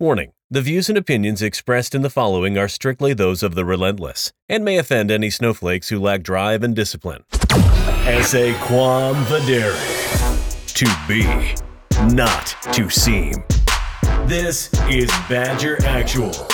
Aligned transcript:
Warning 0.00 0.32
The 0.50 0.62
views 0.62 0.88
and 0.88 0.96
opinions 0.96 1.42
expressed 1.42 1.94
in 1.94 2.00
the 2.00 2.08
following 2.08 2.56
are 2.56 2.68
strictly 2.68 3.12
those 3.12 3.42
of 3.42 3.54
the 3.54 3.66
relentless 3.66 4.32
and 4.48 4.64
may 4.64 4.78
offend 4.78 5.10
any 5.10 5.28
snowflakes 5.28 5.90
who 5.90 6.00
lack 6.00 6.22
drive 6.22 6.62
and 6.62 6.74
discipline. 6.74 7.22
Esse 8.06 8.56
quam 8.62 9.14
videri. 9.26 9.76
To 10.72 10.86
be, 11.06 12.14
not 12.14 12.56
to 12.72 12.88
seem. 12.88 13.44
This 14.24 14.72
is 14.88 15.10
Badger 15.28 15.76
Actual. 15.84 16.48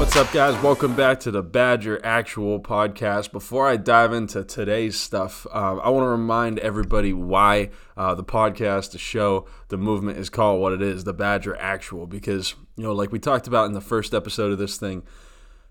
What's 0.00 0.16
up, 0.16 0.32
guys? 0.32 0.60
Welcome 0.62 0.96
back 0.96 1.20
to 1.20 1.30
the 1.30 1.42
Badger 1.42 2.00
Actual 2.02 2.58
podcast. 2.58 3.32
Before 3.32 3.68
I 3.68 3.76
dive 3.76 4.14
into 4.14 4.42
today's 4.42 4.98
stuff, 4.98 5.46
uh, 5.52 5.76
I 5.76 5.90
want 5.90 6.04
to 6.04 6.08
remind 6.08 6.58
everybody 6.60 7.12
why 7.12 7.68
uh, 7.98 8.14
the 8.14 8.24
podcast, 8.24 8.92
the 8.92 8.98
show, 8.98 9.46
the 9.68 9.76
movement 9.76 10.18
is 10.18 10.30
called 10.30 10.62
what 10.62 10.72
it 10.72 10.80
is, 10.80 11.04
the 11.04 11.12
Badger 11.12 11.54
Actual. 11.56 12.06
Because, 12.06 12.54
you 12.76 12.84
know, 12.84 12.94
like 12.94 13.12
we 13.12 13.18
talked 13.18 13.46
about 13.46 13.66
in 13.66 13.74
the 13.74 13.82
first 13.82 14.14
episode 14.14 14.50
of 14.50 14.58
this 14.58 14.78
thing, 14.78 15.02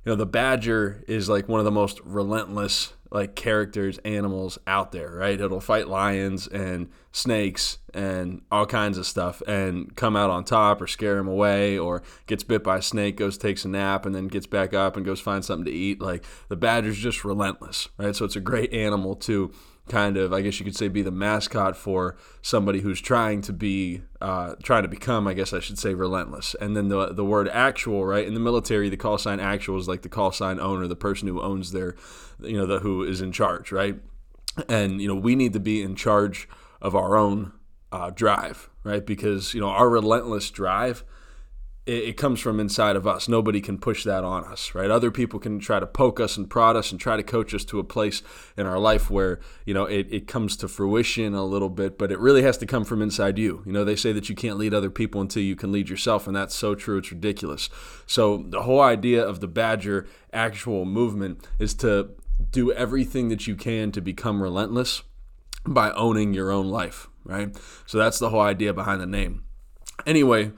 you 0.06 0.12
know, 0.12 0.16
the 0.16 0.26
badger 0.26 1.04
is 1.08 1.30
like 1.30 1.48
one 1.48 1.60
of 1.60 1.66
the 1.66 1.72
most 1.72 2.00
relentless 2.04 2.94
like 3.12 3.36
characters, 3.36 3.98
animals 4.00 4.60
out 4.68 4.92
there, 4.92 5.12
right? 5.12 5.40
It'll 5.40 5.60
fight 5.60 5.88
lions 5.88 6.48
and 6.48 6.90
snakes 7.12 7.80
and 7.92 8.44
all 8.52 8.68
kinds 8.68 9.00
of 9.00 9.08
stuff 9.08 9.42
and 9.48 9.96
come 9.96 10.16
out 10.16 10.30
on 10.30 10.44
top 10.44 10.80
or 10.82 10.88
scare 10.88 11.16
them 11.16 11.28
away 11.28 11.78
or 11.78 12.04
gets 12.28 12.44
bit 12.44 12.64
by 12.64 12.78
a 12.78 12.82
snake, 12.82 13.18
goes 13.18 13.38
takes 13.38 13.66
a 13.66 13.68
nap 13.68 14.06
and 14.06 14.14
then 14.14 14.28
gets 14.28 14.46
back 14.46 14.74
up 14.74 14.96
and 14.96 15.06
goes 15.06 15.20
find 15.20 15.44
something 15.44 15.66
to 15.66 15.72
eat. 15.72 16.00
Like 16.00 16.24
the 16.50 16.56
badger's 16.56 17.00
just 17.00 17.26
relentless, 17.26 17.90
right? 17.98 18.16
So 18.16 18.26
it's 18.26 18.36
a 18.36 18.42
great 18.42 18.72
animal 18.74 19.16
to 19.16 19.52
kind 19.90 20.16
of, 20.18 20.32
I 20.32 20.42
guess 20.42 20.60
you 20.60 20.66
could 20.66 20.76
say, 20.76 20.88
be 20.88 21.02
the 21.02 21.12
mascot 21.12 21.76
for 21.76 22.16
somebody 22.42 22.82
who's 22.82 23.02
trying 23.02 23.42
to 23.42 23.54
be, 23.54 24.02
uh, 24.22 24.56
trying 24.64 24.84
to 24.84 24.90
become, 24.90 25.28
I 25.28 25.34
guess 25.34 25.52
I 25.54 25.60
should 25.60 25.78
say, 25.78 25.94
relentless. 25.94 26.56
And 26.62 26.78
then 26.78 26.88
the 26.90 27.14
the 27.14 27.26
word 27.26 27.50
actual, 27.50 28.06
right? 28.06 28.26
In 28.26 28.34
the 28.34 28.40
military, 28.40 28.90
the 28.90 28.98
call 28.98 29.18
sign 29.18 29.40
actual 29.40 29.78
is 29.78 29.88
like 29.88 30.04
the 30.04 30.10
call 30.10 30.32
sign 30.32 30.60
owner, 30.60 30.88
the 30.88 30.96
person 30.96 31.28
who 31.28 31.42
owns 31.42 31.72
their, 31.72 31.96
you 32.42 32.58
know, 32.58 32.66
the 32.66 32.80
who 32.80 33.04
is 33.04 33.22
in 33.22 33.32
charge, 33.32 33.72
right? 33.72 34.00
And 34.68 35.02
you 35.02 35.08
know, 35.08 35.16
we 35.16 35.36
need 35.36 35.54
to 35.54 35.60
be 35.60 35.82
in 35.82 35.96
charge 35.96 36.48
of 36.82 36.96
our 36.96 37.18
own 37.18 37.52
uh, 37.92 38.12
drive, 38.12 38.70
right? 38.84 39.06
Because 39.06 39.54
you 39.54 39.62
know, 39.62 39.70
our 39.70 39.90
relentless 39.90 40.50
drive 40.52 41.04
it, 41.90 42.18
comes 42.18 42.40
from 42.40 42.60
inside 42.60 42.96
of 42.96 43.08
us. 43.08 43.28
Nobody 43.28 43.62
can 43.62 43.78
push 43.78 44.04
that 44.04 44.24
on 44.24 44.44
us, 44.46 44.76
right? 44.76 44.90
Other 44.90 45.12
people 45.12 45.40
can 45.40 45.60
try 45.60 45.80
to 45.80 45.88
poke 45.88 46.20
us 46.20 46.38
and 46.38 46.50
prod 46.50 46.76
us 46.76 46.92
and 46.92 47.00
try 47.00 47.18
to 47.18 47.24
coach 47.24 47.54
us 47.54 47.66
to 47.66 47.80
a 47.80 47.84
place 47.84 48.22
in 48.58 48.66
our 48.66 48.78
life 48.78 49.10
where, 49.10 49.40
you 49.66 49.74
know, 49.74 49.86
it, 49.86 50.08
it 50.12 50.28
comes 50.28 50.56
to 50.58 50.68
fruition 50.68 51.34
a 51.34 51.46
little 51.46 51.70
bit, 51.70 51.98
but 51.98 52.12
it 52.12 52.20
really 52.20 52.44
has 52.44 52.58
to 52.60 52.66
come 52.66 52.86
from 52.86 53.02
inside 53.02 53.38
you. 53.38 53.64
You 53.66 53.74
know, 53.74 53.84
they 53.84 53.96
say 53.96 54.12
that 54.14 54.30
you 54.30 54.36
can't 54.36 54.58
lead 54.58 54.74
other 54.74 54.90
people 54.90 55.22
until 55.22 55.44
you 55.44 55.56
can 55.56 55.72
lead 55.72 55.90
yourself, 55.90 56.28
and 56.28 56.36
that's 56.36 56.56
so 56.56 56.76
true. 56.76 56.98
It's 56.98 57.12
ridiculous. 57.12 57.70
So 58.06 58.46
the 58.48 58.64
whole 58.64 58.82
idea 58.82 59.26
of 59.26 59.40
the 59.40 59.48
Badger 59.48 60.08
actual 60.32 60.86
movement 60.86 61.48
is 61.58 61.74
to 61.76 62.12
do 62.52 62.72
everything 62.72 63.30
that 63.30 63.48
you 63.48 63.56
can 63.56 63.92
to 63.92 64.02
become 64.02 64.42
relentless 64.42 65.04
by 65.66 65.92
owning 65.92 66.34
your 66.34 66.52
own 66.52 66.70
life, 66.70 67.08
right? 67.24 67.56
So 67.86 67.98
that's 67.98 68.20
the 68.20 68.30
whole 68.30 68.42
idea 68.42 68.74
behind 68.74 69.02
the 69.02 69.06
name. 69.06 69.44
Anyway, 70.06 70.52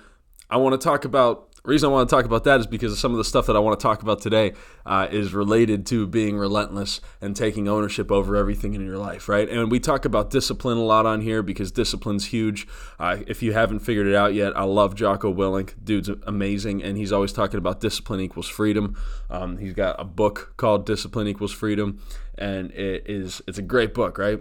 I 0.52 0.58
want 0.58 0.80
to 0.80 0.84
talk 0.84 1.06
about. 1.06 1.48
Reason 1.64 1.88
I 1.88 1.92
want 1.92 2.10
to 2.10 2.16
talk 2.16 2.26
about 2.26 2.44
that 2.46 2.60
is 2.60 2.66
because 2.66 2.98
some 3.00 3.12
of 3.12 3.20
the 3.20 3.24
stuff 3.24 3.46
that 3.46 3.56
I 3.56 3.60
want 3.60 3.80
to 3.80 3.84
talk 3.84 4.02
about 4.02 4.20
today 4.20 4.54
uh, 4.84 5.08
is 5.12 5.32
related 5.32 5.86
to 5.88 6.08
being 6.08 6.36
relentless 6.36 7.02
and 7.22 7.36
taking 7.36 7.68
ownership 7.68 8.12
over 8.12 8.36
everything 8.36 8.74
in 8.74 8.84
your 8.84 8.98
life, 8.98 9.30
right? 9.30 9.48
And 9.48 9.70
we 9.70 9.80
talk 9.80 10.04
about 10.04 10.32
discipline 10.32 10.80
a 10.80 10.84
lot 10.84 11.06
on 11.06 11.22
here 11.22 11.44
because 11.44 11.72
discipline's 11.72 12.26
huge. 12.26 12.68
Uh, 13.00 13.18
if 13.28 13.44
you 13.44 13.54
haven't 13.54 13.82
figured 13.82 14.08
it 14.08 14.16
out 14.16 14.34
yet, 14.34 14.58
I 14.58 14.64
love 14.64 14.96
Jocko 14.96 15.32
Willink. 15.32 15.76
Dude's 15.84 16.10
amazing, 16.26 16.82
and 16.82 16.98
he's 16.98 17.12
always 17.12 17.32
talking 17.32 17.60
about 17.60 17.80
discipline 17.80 18.22
equals 18.22 18.48
freedom. 18.48 18.98
Um, 19.30 19.60
he's 19.60 19.74
got 19.74 19.98
a 20.00 20.04
book 20.04 20.56
called 20.58 20.88
Discipline 20.88 21.28
Equals 21.28 21.52
Freedom, 21.52 22.02
and 22.40 22.72
it 22.72 23.04
is 23.06 23.40
it's 23.48 23.60
a 23.60 23.64
great 23.64 23.94
book, 23.94 24.18
right? 24.18 24.40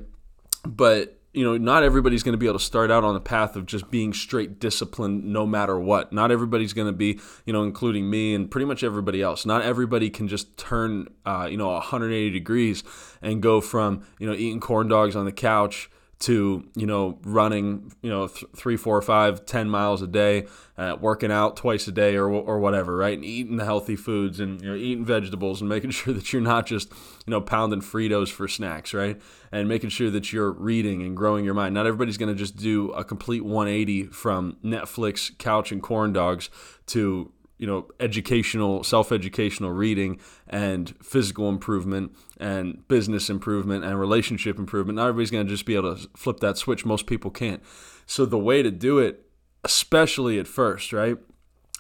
But 0.65 1.20
you 1.33 1.45
know, 1.45 1.57
not 1.57 1.85
everybody's 1.85 2.23
going 2.23 2.33
to 2.33 2.39
be 2.39 2.47
able 2.47 2.59
to 2.59 2.65
start 2.65 2.91
out 2.91 3.05
on 3.05 3.15
the 3.15 3.21
path 3.21 3.55
of 3.55 3.67
just 3.67 3.91
being 3.91 4.13
straight 4.13 4.59
disciplined 4.59 5.25
no 5.25 5.47
matter 5.47 5.79
what. 5.79 6.13
Not 6.13 6.33
everybody's 6.33 6.73
going 6.73 6.89
to 6.89 6.93
be, 6.93 7.21
you 7.47 7.53
know, 7.53 7.63
including 7.63 8.11
me 8.11 8.35
and 8.35 8.51
pretty 8.51 8.65
much 8.65 8.83
everybody 8.83 9.23
else. 9.23 9.47
Not 9.47 9.63
everybody 9.63 10.11
can 10.11 10.27
just 10.27 10.57
turn, 10.57 11.07
uh, 11.25 11.47
you 11.49 11.57
know, 11.57 11.71
180 11.71 12.31
degrees 12.31 12.83
and 13.23 13.41
go 13.41 13.61
from, 13.61 14.05
you 14.19 14.27
know, 14.27 14.35
eating 14.35 14.59
corn 14.59 14.89
dogs 14.89 15.15
on 15.15 15.25
the 15.25 15.33
couch 15.33 15.89
to 16.21 16.69
you 16.75 16.87
know 16.87 17.19
running 17.25 17.93
you 18.03 18.11
know 18.11 18.29
th- 18.29 18.45
three 18.55 18.77
four 18.77 19.01
five 19.01 19.47
ten 19.47 19.69
miles 19.69 20.03
a 20.03 20.07
day 20.07 20.47
uh, 20.77 20.97
working 21.01 21.33
out 21.33 21.57
twice 21.57 21.89
a 21.89 21.93
day 21.93 22.15
or, 22.15 22.29
or 22.29 22.59
whatever 22.59 22.97
right? 22.97 23.15
And 23.15 23.25
eating 23.25 23.57
the 23.57 23.65
healthy 23.65 23.97
foods 23.97 24.39
and 24.39 24.61
you 24.61 24.69
know 24.69 24.75
eating 24.75 25.05
vegetables 25.05 25.61
and 25.61 25.69
making 25.69 25.91
sure 25.91 26.13
that 26.13 26.33
you're 26.33 26.43
not 26.43 26.67
just 26.67 26.91
you 27.27 27.31
know 27.31 27.41
pounding 27.41 27.81
fritos 27.81 28.29
for 28.29 28.47
snacks 28.47 28.93
right? 28.93 29.21
And 29.51 29.67
making 29.67 29.91
sure 29.91 30.11
that 30.11 30.33
you're 30.33 30.53
reading 30.53 31.03
and 31.03 31.17
growing 31.17 31.45
your 31.45 31.55
mind. 31.55 31.75
Not 31.75 31.87
everybody's 31.87 32.19
going 32.19 32.33
to 32.33 32.39
just 32.39 32.57
do 32.57 32.91
a 32.91 33.03
complete 33.03 33.45
180 33.45 34.05
from 34.09 34.57
netflix 34.63 35.37
couch 35.39 35.73
and 35.73 35.83
corn 35.83 36.13
dogs 36.13 36.51
to 36.87 37.33
you 37.61 37.67
know 37.67 37.87
educational 38.01 38.83
self-educational 38.83 39.71
reading 39.71 40.19
and 40.49 40.95
physical 41.03 41.49
improvement 41.49 42.11
and 42.39 42.89
business 42.89 43.29
improvement 43.29 43.85
and 43.85 44.01
relationship 44.01 44.59
improvement 44.59 44.97
not 44.97 45.09
everybody's 45.09 45.31
going 45.31 45.47
to 45.47 45.53
just 45.53 45.67
be 45.67 45.77
able 45.77 45.95
to 45.95 46.09
flip 46.17 46.41
that 46.41 46.57
switch 46.57 46.87
most 46.87 47.07
people 47.07 47.31
can't 47.31 47.63
so 48.07 48.25
the 48.25 48.39
way 48.39 48.63
to 48.63 48.71
do 48.71 48.99
it 48.99 49.27
especially 49.63 50.39
at 50.39 50.49
first 50.49 50.91
right 50.91 51.19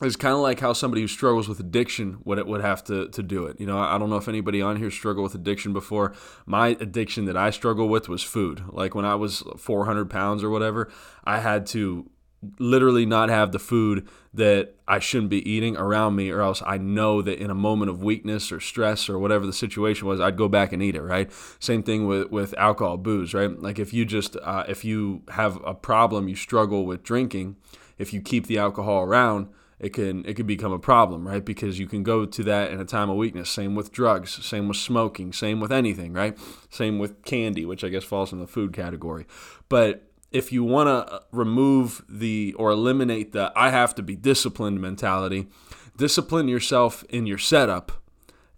is 0.02 0.16
kind 0.16 0.34
of 0.34 0.40
like 0.40 0.60
how 0.60 0.72
somebody 0.72 1.00
who 1.00 1.08
struggles 1.08 1.48
with 1.48 1.60
addiction 1.60 2.18
would 2.24 2.38
it 2.38 2.46
would 2.46 2.62
have 2.62 2.82
to, 2.82 3.08
to 3.08 3.22
do 3.22 3.44
it. 3.44 3.60
You 3.60 3.66
know, 3.66 3.78
I 3.78 3.98
don't 3.98 4.08
know 4.08 4.16
if 4.16 4.28
anybody 4.28 4.62
on 4.62 4.76
here 4.76 4.90
struggled 4.90 5.24
with 5.24 5.34
addiction 5.34 5.74
before. 5.74 6.14
My 6.46 6.68
addiction 6.68 7.26
that 7.26 7.36
I 7.36 7.50
struggle 7.50 7.86
with 7.86 8.08
was 8.08 8.22
food. 8.22 8.62
Like 8.70 8.94
when 8.94 9.04
I 9.04 9.14
was 9.14 9.42
400 9.58 10.08
pounds 10.08 10.42
or 10.42 10.48
whatever, 10.48 10.90
I 11.24 11.40
had 11.40 11.66
to 11.66 12.10
literally 12.58 13.04
not 13.04 13.28
have 13.28 13.52
the 13.52 13.58
food 13.58 14.08
that 14.32 14.74
I 14.88 14.98
shouldn't 14.98 15.30
be 15.30 15.48
eating 15.48 15.76
around 15.76 16.16
me, 16.16 16.30
or 16.30 16.40
else 16.40 16.62
I 16.64 16.78
know 16.78 17.20
that 17.22 17.38
in 17.38 17.50
a 17.50 17.54
moment 17.54 17.90
of 17.90 18.02
weakness 18.02 18.50
or 18.50 18.60
stress 18.60 19.08
or 19.08 19.18
whatever 19.18 19.44
the 19.44 19.52
situation 19.52 20.06
was, 20.06 20.20
I'd 20.20 20.36
go 20.36 20.48
back 20.48 20.72
and 20.72 20.82
eat 20.82 20.94
it, 20.94 21.02
right? 21.02 21.30
Same 21.58 21.82
thing 21.82 22.06
with, 22.06 22.30
with 22.30 22.54
alcohol, 22.56 22.96
booze, 22.96 23.34
right? 23.34 23.60
Like 23.60 23.78
if 23.78 23.92
you 23.92 24.04
just, 24.04 24.36
uh, 24.42 24.64
if 24.68 24.84
you 24.84 25.22
have 25.32 25.60
a 25.64 25.74
problem, 25.74 26.28
you 26.28 26.36
struggle 26.36 26.86
with 26.86 27.02
drinking, 27.02 27.56
if 27.98 28.14
you 28.14 28.22
keep 28.22 28.46
the 28.46 28.58
alcohol 28.58 29.02
around, 29.02 29.48
it 29.78 29.94
can 29.94 30.26
it 30.26 30.34
can 30.34 30.46
become 30.46 30.72
a 30.72 30.78
problem, 30.78 31.26
right? 31.26 31.42
Because 31.42 31.78
you 31.78 31.86
can 31.86 32.02
go 32.02 32.26
to 32.26 32.44
that 32.44 32.70
in 32.70 32.80
a 32.80 32.84
time 32.84 33.08
of 33.08 33.16
weakness. 33.16 33.48
Same 33.48 33.74
with 33.74 33.90
drugs, 33.90 34.44
same 34.44 34.68
with 34.68 34.76
smoking, 34.76 35.32
same 35.32 35.58
with 35.58 35.72
anything, 35.72 36.12
right? 36.12 36.38
Same 36.68 36.98
with 36.98 37.22
candy, 37.24 37.64
which 37.64 37.82
I 37.82 37.88
guess 37.88 38.04
falls 38.04 38.30
in 38.30 38.40
the 38.40 38.46
food 38.46 38.74
category. 38.74 39.26
But 39.70 40.09
if 40.30 40.52
you 40.52 40.62
want 40.62 40.88
to 40.88 41.22
remove 41.32 42.04
the 42.08 42.54
or 42.58 42.70
eliminate 42.70 43.32
the 43.32 43.52
I 43.56 43.70
have 43.70 43.94
to 43.96 44.02
be 44.02 44.16
disciplined 44.16 44.80
mentality, 44.80 45.48
discipline 45.96 46.48
yourself 46.48 47.04
in 47.08 47.26
your 47.26 47.38
setup, 47.38 47.92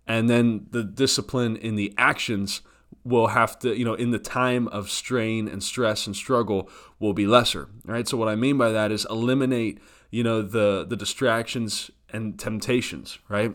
and 0.06 0.28
then 0.28 0.66
the 0.70 0.84
discipline 0.84 1.56
in 1.56 1.76
the 1.76 1.94
actions 1.96 2.62
will 3.04 3.28
have 3.28 3.58
to, 3.60 3.76
you 3.76 3.84
know, 3.84 3.94
in 3.94 4.10
the 4.10 4.18
time 4.18 4.68
of 4.68 4.90
strain 4.90 5.48
and 5.48 5.62
stress 5.62 6.06
and 6.06 6.14
struggle 6.14 6.68
will 7.00 7.14
be 7.14 7.26
lesser. 7.26 7.68
Right. 7.84 8.06
So 8.06 8.16
what 8.16 8.28
I 8.28 8.36
mean 8.36 8.58
by 8.58 8.70
that 8.70 8.92
is 8.92 9.06
eliminate, 9.08 9.80
you 10.10 10.22
know, 10.22 10.42
the 10.42 10.84
the 10.88 10.96
distractions 10.96 11.90
and 12.10 12.38
temptations. 12.38 13.18
Right. 13.28 13.54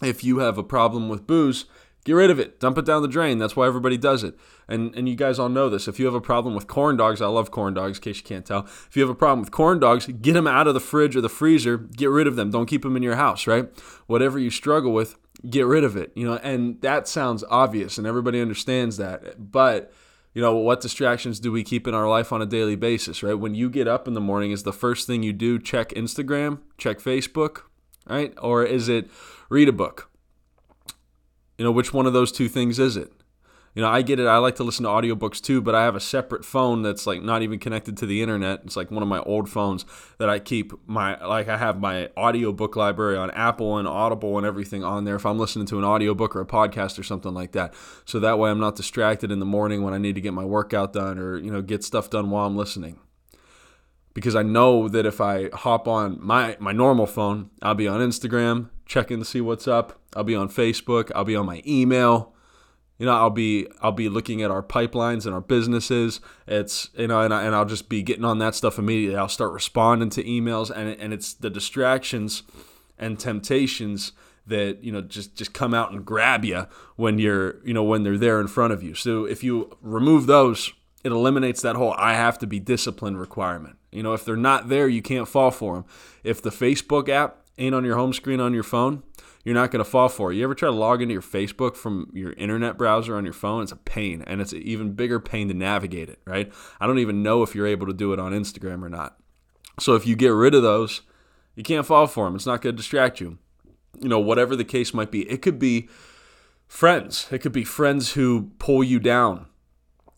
If 0.00 0.22
you 0.22 0.38
have 0.38 0.58
a 0.58 0.62
problem 0.62 1.08
with 1.08 1.26
booze, 1.26 1.64
Get 2.04 2.12
rid 2.12 2.30
of 2.30 2.38
it. 2.38 2.58
Dump 2.58 2.78
it 2.78 2.84
down 2.84 3.02
the 3.02 3.08
drain. 3.08 3.38
That's 3.38 3.54
why 3.54 3.66
everybody 3.66 3.96
does 3.96 4.24
it. 4.24 4.34
And 4.66 4.94
and 4.94 5.08
you 5.08 5.16
guys 5.16 5.38
all 5.38 5.48
know 5.48 5.68
this. 5.68 5.88
If 5.88 5.98
you 5.98 6.06
have 6.06 6.14
a 6.14 6.20
problem 6.20 6.54
with 6.54 6.66
corn 6.66 6.96
dogs, 6.96 7.20
I 7.20 7.26
love 7.26 7.50
corn 7.50 7.74
dogs, 7.74 7.98
in 7.98 8.02
case 8.02 8.18
you 8.18 8.22
can't 8.22 8.46
tell. 8.46 8.60
If 8.60 8.96
you 8.96 9.02
have 9.02 9.10
a 9.10 9.14
problem 9.14 9.40
with 9.40 9.50
corn 9.50 9.78
dogs, 9.78 10.06
get 10.06 10.32
them 10.32 10.46
out 10.46 10.66
of 10.66 10.74
the 10.74 10.80
fridge 10.80 11.16
or 11.16 11.20
the 11.20 11.28
freezer. 11.28 11.76
Get 11.76 12.08
rid 12.10 12.26
of 12.26 12.36
them. 12.36 12.50
Don't 12.50 12.66
keep 12.66 12.82
them 12.82 12.96
in 12.96 13.02
your 13.02 13.16
house, 13.16 13.46
right? 13.46 13.68
Whatever 14.06 14.38
you 14.38 14.50
struggle 14.50 14.92
with, 14.92 15.16
get 15.48 15.66
rid 15.66 15.84
of 15.84 15.96
it. 15.96 16.12
You 16.14 16.26
know, 16.26 16.36
and 16.36 16.80
that 16.80 17.08
sounds 17.08 17.44
obvious 17.50 17.98
and 17.98 18.06
everybody 18.06 18.40
understands 18.40 18.96
that. 18.96 19.50
But 19.50 19.92
you 20.34 20.42
know, 20.42 20.54
what 20.54 20.80
distractions 20.80 21.40
do 21.40 21.50
we 21.50 21.64
keep 21.64 21.88
in 21.88 21.94
our 21.94 22.08
life 22.08 22.32
on 22.32 22.40
a 22.40 22.46
daily 22.46 22.76
basis, 22.76 23.22
right? 23.22 23.34
When 23.34 23.54
you 23.54 23.68
get 23.68 23.88
up 23.88 24.06
in 24.06 24.14
the 24.14 24.20
morning, 24.20 24.52
is 24.52 24.62
the 24.62 24.72
first 24.72 25.06
thing 25.06 25.22
you 25.22 25.32
do 25.32 25.58
check 25.58 25.88
Instagram, 25.90 26.60
check 26.76 27.00
Facebook, 27.00 27.62
right? 28.06 28.32
Or 28.40 28.62
is 28.64 28.88
it 28.88 29.10
read 29.48 29.68
a 29.68 29.72
book? 29.72 30.07
You 31.58 31.64
know, 31.64 31.72
which 31.72 31.92
one 31.92 32.06
of 32.06 32.12
those 32.12 32.32
two 32.32 32.48
things 32.48 32.78
is 32.78 32.96
it? 32.96 33.12
You 33.74 33.82
know, 33.82 33.88
I 33.90 34.02
get 34.02 34.18
it. 34.18 34.26
I 34.26 34.38
like 34.38 34.56
to 34.56 34.64
listen 34.64 34.84
to 34.84 34.88
audiobooks 34.88 35.40
too, 35.40 35.60
but 35.60 35.74
I 35.74 35.84
have 35.84 35.94
a 35.94 36.00
separate 36.00 36.44
phone 36.44 36.82
that's 36.82 37.06
like 37.06 37.22
not 37.22 37.42
even 37.42 37.58
connected 37.58 37.96
to 37.98 38.06
the 38.06 38.22
internet. 38.22 38.62
It's 38.64 38.76
like 38.76 38.90
one 38.90 39.02
of 39.02 39.08
my 39.08 39.20
old 39.20 39.48
phones 39.48 39.84
that 40.18 40.28
I 40.28 40.38
keep 40.40 40.72
my 40.88 41.22
like 41.24 41.48
I 41.48 41.56
have 41.58 41.78
my 41.78 42.08
audiobook 42.16 42.74
library 42.76 43.16
on 43.16 43.30
Apple 43.32 43.76
and 43.78 43.86
Audible 43.86 44.36
and 44.36 44.46
everything 44.46 44.82
on 44.82 45.04
there 45.04 45.16
if 45.16 45.26
I'm 45.26 45.38
listening 45.38 45.66
to 45.66 45.78
an 45.78 45.84
audiobook 45.84 46.34
or 46.34 46.40
a 46.40 46.46
podcast 46.46 46.98
or 46.98 47.02
something 47.04 47.34
like 47.34 47.52
that. 47.52 47.74
So 48.04 48.18
that 48.20 48.38
way 48.38 48.50
I'm 48.50 48.58
not 48.58 48.74
distracted 48.74 49.30
in 49.30 49.38
the 49.38 49.46
morning 49.46 49.82
when 49.82 49.94
I 49.94 49.98
need 49.98 50.14
to 50.16 50.20
get 50.20 50.32
my 50.32 50.44
workout 50.44 50.92
done 50.92 51.18
or, 51.18 51.36
you 51.36 51.50
know, 51.52 51.62
get 51.62 51.84
stuff 51.84 52.10
done 52.10 52.30
while 52.30 52.46
I'm 52.46 52.56
listening. 52.56 52.98
because 54.14 54.34
I 54.34 54.42
know 54.42 54.88
that 54.88 55.06
if 55.06 55.20
I 55.20 55.48
hop 55.50 55.86
on 55.86 56.18
my 56.20 56.56
my 56.58 56.72
normal 56.72 57.06
phone, 57.06 57.50
I'll 57.62 57.74
be 57.74 57.86
on 57.86 58.00
Instagram 58.00 58.70
checking 58.88 59.18
to 59.18 59.24
see 59.24 59.40
what's 59.40 59.68
up. 59.68 60.00
I'll 60.16 60.24
be 60.24 60.34
on 60.34 60.48
Facebook. 60.48 61.12
I'll 61.14 61.24
be 61.24 61.36
on 61.36 61.46
my 61.46 61.62
email. 61.64 62.34
You 62.98 63.06
know, 63.06 63.12
I'll 63.12 63.30
be 63.30 63.68
I'll 63.80 63.92
be 63.92 64.08
looking 64.08 64.42
at 64.42 64.50
our 64.50 64.62
pipelines 64.62 65.24
and 65.24 65.32
our 65.32 65.40
businesses. 65.40 66.20
It's 66.48 66.90
you 66.96 67.06
know, 67.06 67.20
and, 67.20 67.32
I, 67.32 67.44
and 67.44 67.54
I'll 67.54 67.64
just 67.64 67.88
be 67.88 68.02
getting 68.02 68.24
on 68.24 68.38
that 68.40 68.56
stuff 68.56 68.78
immediately. 68.78 69.16
I'll 69.16 69.28
start 69.28 69.52
responding 69.52 70.10
to 70.10 70.24
emails, 70.24 70.70
and 70.74 70.88
and 71.00 71.12
it's 71.12 71.32
the 71.34 71.50
distractions 71.50 72.42
and 72.98 73.20
temptations 73.20 74.12
that 74.48 74.82
you 74.82 74.90
know 74.90 75.02
just 75.02 75.36
just 75.36 75.52
come 75.52 75.74
out 75.74 75.92
and 75.92 76.04
grab 76.04 76.44
you 76.44 76.66
when 76.96 77.20
you're 77.20 77.64
you 77.64 77.72
know 77.72 77.84
when 77.84 78.02
they're 78.02 78.18
there 78.18 78.40
in 78.40 78.48
front 78.48 78.72
of 78.72 78.82
you. 78.82 78.94
So 78.94 79.26
if 79.26 79.44
you 79.44 79.76
remove 79.80 80.26
those, 80.26 80.72
it 81.04 81.12
eliminates 81.12 81.62
that 81.62 81.76
whole 81.76 81.92
I 81.92 82.14
have 82.14 82.36
to 82.40 82.48
be 82.48 82.58
disciplined 82.58 83.20
requirement. 83.20 83.76
You 83.92 84.02
know, 84.02 84.12
if 84.12 84.24
they're 84.24 84.36
not 84.36 84.68
there, 84.68 84.88
you 84.88 85.02
can't 85.02 85.28
fall 85.28 85.52
for 85.52 85.74
them. 85.76 85.84
If 86.24 86.42
the 86.42 86.50
Facebook 86.50 87.08
app 87.08 87.44
ain't 87.58 87.74
on 87.74 87.84
your 87.84 87.96
home 87.96 88.12
screen 88.12 88.40
on 88.40 88.54
your 88.54 88.62
phone, 88.62 89.02
you're 89.44 89.54
not 89.54 89.70
going 89.70 89.84
to 89.84 89.90
fall 89.90 90.08
for 90.08 90.32
it. 90.32 90.36
You 90.36 90.44
ever 90.44 90.54
try 90.54 90.68
to 90.68 90.74
log 90.74 91.00
into 91.00 91.12
your 91.12 91.22
Facebook 91.22 91.76
from 91.76 92.10
your 92.12 92.32
internet 92.32 92.76
browser 92.76 93.16
on 93.16 93.24
your 93.24 93.32
phone? 93.32 93.62
It's 93.62 93.72
a 93.72 93.76
pain, 93.76 94.22
and 94.26 94.40
it's 94.40 94.52
an 94.52 94.62
even 94.62 94.92
bigger 94.92 95.20
pain 95.20 95.48
to 95.48 95.54
navigate 95.54 96.08
it, 96.08 96.20
right? 96.26 96.52
I 96.80 96.86
don't 96.86 96.98
even 96.98 97.22
know 97.22 97.42
if 97.42 97.54
you're 97.54 97.66
able 97.66 97.86
to 97.86 97.92
do 97.92 98.12
it 98.12 98.20
on 98.20 98.32
Instagram 98.32 98.82
or 98.82 98.88
not. 98.88 99.18
So 99.78 99.94
if 99.94 100.06
you 100.06 100.16
get 100.16 100.28
rid 100.28 100.54
of 100.54 100.62
those, 100.62 101.02
you 101.54 101.62
can't 101.62 101.86
fall 101.86 102.06
for 102.06 102.26
them. 102.26 102.34
It's 102.34 102.46
not 102.46 102.60
going 102.60 102.74
to 102.74 102.76
distract 102.76 103.20
you. 103.20 103.38
You 104.00 104.08
know, 104.08 104.20
whatever 104.20 104.54
the 104.54 104.64
case 104.64 104.92
might 104.94 105.10
be. 105.10 105.28
It 105.30 105.42
could 105.42 105.58
be 105.58 105.88
friends. 106.66 107.26
It 107.30 107.38
could 107.38 107.52
be 107.52 107.64
friends 107.64 108.12
who 108.12 108.50
pull 108.58 108.84
you 108.84 109.00
down. 109.00 109.46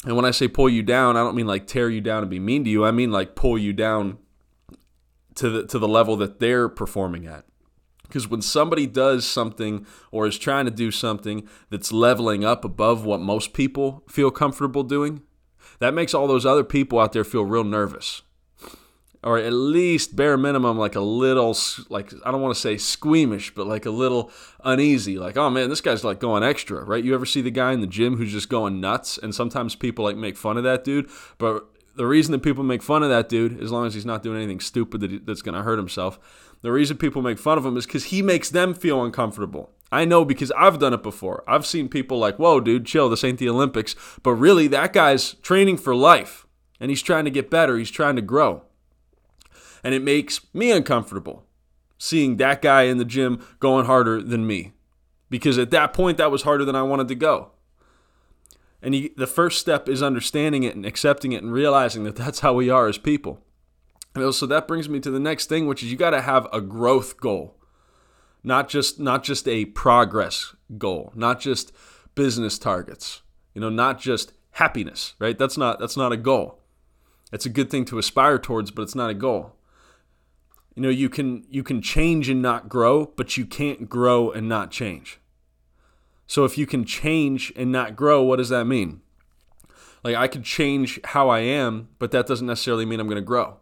And 0.04 0.16
when 0.16 0.25
I 0.25 0.31
say 0.31 0.48
pull 0.48 0.69
you 0.69 0.82
down, 0.82 1.16
I 1.16 1.20
don't 1.20 1.37
mean 1.37 1.46
like 1.46 1.66
tear 1.66 1.88
you 1.88 2.00
down 2.00 2.22
and 2.22 2.31
be 2.31 2.38
mean 2.38 2.64
to 2.64 2.70
you. 2.70 2.84
I 2.84 2.90
mean 2.90 3.10
like 3.10 3.34
pull 3.34 3.58
you 3.58 3.72
down 3.72 4.19
to 5.40 5.48
the 5.48 5.66
to 5.66 5.78
the 5.78 5.88
level 5.88 6.16
that 6.16 6.38
they're 6.38 6.69
performing 6.69 7.26
at. 7.26 7.44
Because 8.02 8.28
when 8.28 8.42
somebody 8.42 8.87
does 8.87 9.25
something 9.25 9.87
or 10.10 10.26
is 10.26 10.37
trying 10.37 10.66
to 10.66 10.70
do 10.70 10.90
something 10.90 11.48
that's 11.70 11.92
leveling 11.92 12.44
up 12.44 12.64
above 12.64 13.04
what 13.06 13.20
most 13.20 13.52
people 13.52 14.02
feel 14.08 14.31
comfortable 14.31 14.82
doing, 14.82 15.22
that 15.78 15.94
makes 15.94 16.12
all 16.12 16.26
those 16.26 16.44
other 16.44 16.64
people 16.64 16.98
out 16.98 17.12
there 17.12 17.25
feel 17.25 17.44
real 17.44 17.64
nervous. 17.64 18.22
Or 19.22 19.38
at 19.38 19.52
least 19.52 20.16
bare 20.16 20.37
minimum 20.37 20.76
like 20.78 20.94
a 20.94 21.00
little 21.00 21.56
like 21.88 22.12
i 22.25 22.31
don't 22.31 22.40
want 22.40 22.54
to 22.54 22.60
say 22.60 22.78
squeamish 22.78 23.54
but 23.54 23.66
like 23.66 23.84
a 23.84 23.90
little 23.90 24.31
uneasy 24.64 25.19
like 25.19 25.37
oh 25.37 25.50
man 25.50 25.69
this 25.69 25.82
guy's 25.82 26.04
like 26.04 26.20
going 26.20 26.42
extra 26.42 26.82
right? 26.84 27.04
You 27.04 27.14
ever 27.14 27.26
see 27.26 27.42
the 27.42 27.50
guy 27.50 27.72
in 27.72 27.81
the 27.81 27.87
gym 27.87 28.16
who's 28.16 28.32
just 28.32 28.48
going 28.48 28.81
nuts? 28.81 29.19
And 29.19 29.34
sometimes 29.34 29.75
people 29.75 30.04
like 30.04 30.16
make 30.16 30.37
fun 30.37 30.56
of 30.56 30.64
that 30.64 30.84
dude 30.84 31.08
but 31.38 31.66
the 31.94 32.06
reason 32.06 32.32
that 32.32 32.42
people 32.42 32.64
make 32.64 32.82
fun 32.82 33.02
of 33.02 33.08
that 33.08 33.28
dude 33.28 33.60
as 33.62 33.70
long 33.70 33.87
as 33.87 33.94
he's 33.94 34.06
not 34.06 34.22
doing 34.22 34.37
anything 34.37 34.60
stupid 34.60 35.00
that 35.00 35.10
he, 35.10 35.19
that's 35.19 35.42
going 35.42 35.54
to 35.54 35.62
hurt 35.62 35.78
himself 35.78 36.19
the 36.62 36.72
reason 36.72 36.96
people 36.96 37.22
make 37.22 37.38
fun 37.38 37.58
of 37.58 37.64
him 37.64 37.76
is 37.76 37.87
because 37.87 38.04
he 38.04 38.22
makes 38.22 38.50
them 38.50 38.75
feel 38.75 39.04
uncomfortable 39.04 39.70
I 39.92 40.04
know 40.04 40.25
because 40.25 40.52
I've 40.52 40.78
done 40.78 40.94
it 40.94 41.02
before. 41.02 41.42
I've 41.48 41.66
seen 41.66 41.88
people 41.88 42.19
like, 42.19 42.37
whoa, 42.37 42.60
dude, 42.60 42.87
chill, 42.87 43.08
this 43.08 43.25
ain't 43.25 43.38
the 43.38 43.48
Olympics. 43.48 43.96
But 44.22 44.34
really, 44.34 44.69
that 44.69 44.92
guy's 44.92 45.34
training 45.34 45.78
for 45.78 45.94
life 45.94 46.46
and 46.78 46.90
he's 46.90 47.02
trying 47.02 47.25
to 47.25 47.31
get 47.31 47.50
better, 47.50 47.76
he's 47.76 47.90
trying 47.90 48.16
to 48.16 48.22
grow. 48.22 48.62
And 49.82 49.94
it 49.94 50.02
makes 50.02 50.40
me 50.54 50.70
uncomfortable 50.70 51.44
seeing 51.98 52.37
that 52.37 52.62
guy 52.62 52.82
in 52.82 52.98
the 52.98 53.04
gym 53.04 53.44
going 53.58 53.87
harder 53.87 54.22
than 54.22 54.46
me. 54.46 54.72
Because 55.28 55.58
at 55.58 55.70
that 55.70 55.92
point, 55.92 56.19
that 56.19 56.31
was 56.31 56.42
harder 56.42 56.64
than 56.64 56.75
I 56.75 56.82
wanted 56.82 57.08
to 57.08 57.14
go. 57.14 57.50
And 58.82 58.94
he, 58.94 59.12
the 59.16 59.26
first 59.26 59.60
step 59.60 59.88
is 59.88 60.02
understanding 60.02 60.62
it 60.62 60.74
and 60.74 60.86
accepting 60.86 61.32
it 61.32 61.42
and 61.42 61.52
realizing 61.52 62.04
that 62.04 62.16
that's 62.16 62.40
how 62.40 62.54
we 62.54 62.70
are 62.70 62.88
as 62.88 62.98
people. 62.98 63.40
And 64.14 64.34
so 64.34 64.46
that 64.46 64.66
brings 64.66 64.88
me 64.88 65.00
to 65.00 65.10
the 65.10 65.20
next 65.20 65.48
thing, 65.48 65.66
which 65.66 65.82
is 65.82 65.90
you 65.90 65.96
got 65.96 66.10
to 66.10 66.22
have 66.22 66.48
a 66.52 66.60
growth 66.60 67.20
goal, 67.20 67.56
not 68.42 68.68
just 68.68 68.98
not 68.98 69.22
just 69.22 69.46
a 69.46 69.66
progress 69.66 70.54
goal, 70.78 71.12
not 71.14 71.40
just 71.40 71.72
business 72.14 72.58
targets, 72.58 73.22
you 73.54 73.60
know, 73.60 73.68
not 73.68 74.00
just 74.00 74.32
happiness, 74.52 75.14
right? 75.18 75.38
That's 75.38 75.56
not 75.56 75.78
that's 75.78 75.96
not 75.96 76.12
a 76.12 76.16
goal. 76.16 76.58
It's 77.32 77.46
a 77.46 77.50
good 77.50 77.70
thing 77.70 77.84
to 77.86 77.98
aspire 77.98 78.38
towards, 78.38 78.70
but 78.70 78.82
it's 78.82 78.96
not 78.96 79.10
a 79.10 79.14
goal. 79.14 79.54
You 80.74 80.82
know, 80.82 80.88
you 80.88 81.08
can 81.08 81.44
you 81.48 81.62
can 81.62 81.82
change 81.82 82.28
and 82.28 82.42
not 82.42 82.68
grow, 82.68 83.06
but 83.16 83.36
you 83.36 83.46
can't 83.46 83.88
grow 83.88 84.30
and 84.30 84.48
not 84.48 84.70
change. 84.70 85.20
So 86.30 86.44
if 86.44 86.56
you 86.56 86.64
can 86.64 86.84
change 86.84 87.52
and 87.56 87.72
not 87.72 87.96
grow, 87.96 88.22
what 88.22 88.36
does 88.36 88.50
that 88.50 88.64
mean? 88.64 89.00
Like 90.04 90.14
I 90.14 90.28
could 90.28 90.44
change 90.44 91.00
how 91.06 91.28
I 91.28 91.40
am, 91.40 91.88
but 91.98 92.12
that 92.12 92.28
doesn't 92.28 92.46
necessarily 92.46 92.86
mean 92.86 93.00
I'm 93.00 93.08
going 93.08 93.16
to 93.16 93.20
grow. 93.20 93.56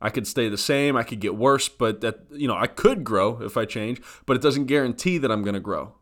I 0.00 0.10
could 0.10 0.26
stay 0.26 0.48
the 0.48 0.58
same, 0.58 0.96
I 0.96 1.04
could 1.04 1.20
get 1.20 1.36
worse, 1.36 1.68
but 1.68 2.00
that 2.00 2.24
you 2.32 2.48
know, 2.48 2.56
I 2.56 2.66
could 2.66 3.04
grow 3.04 3.40
if 3.40 3.56
I 3.56 3.64
change, 3.64 4.02
but 4.26 4.34
it 4.34 4.42
doesn't 4.42 4.64
guarantee 4.64 5.18
that 5.18 5.30
I'm 5.30 5.42
going 5.42 5.54
to 5.54 5.60
grow. 5.60 5.94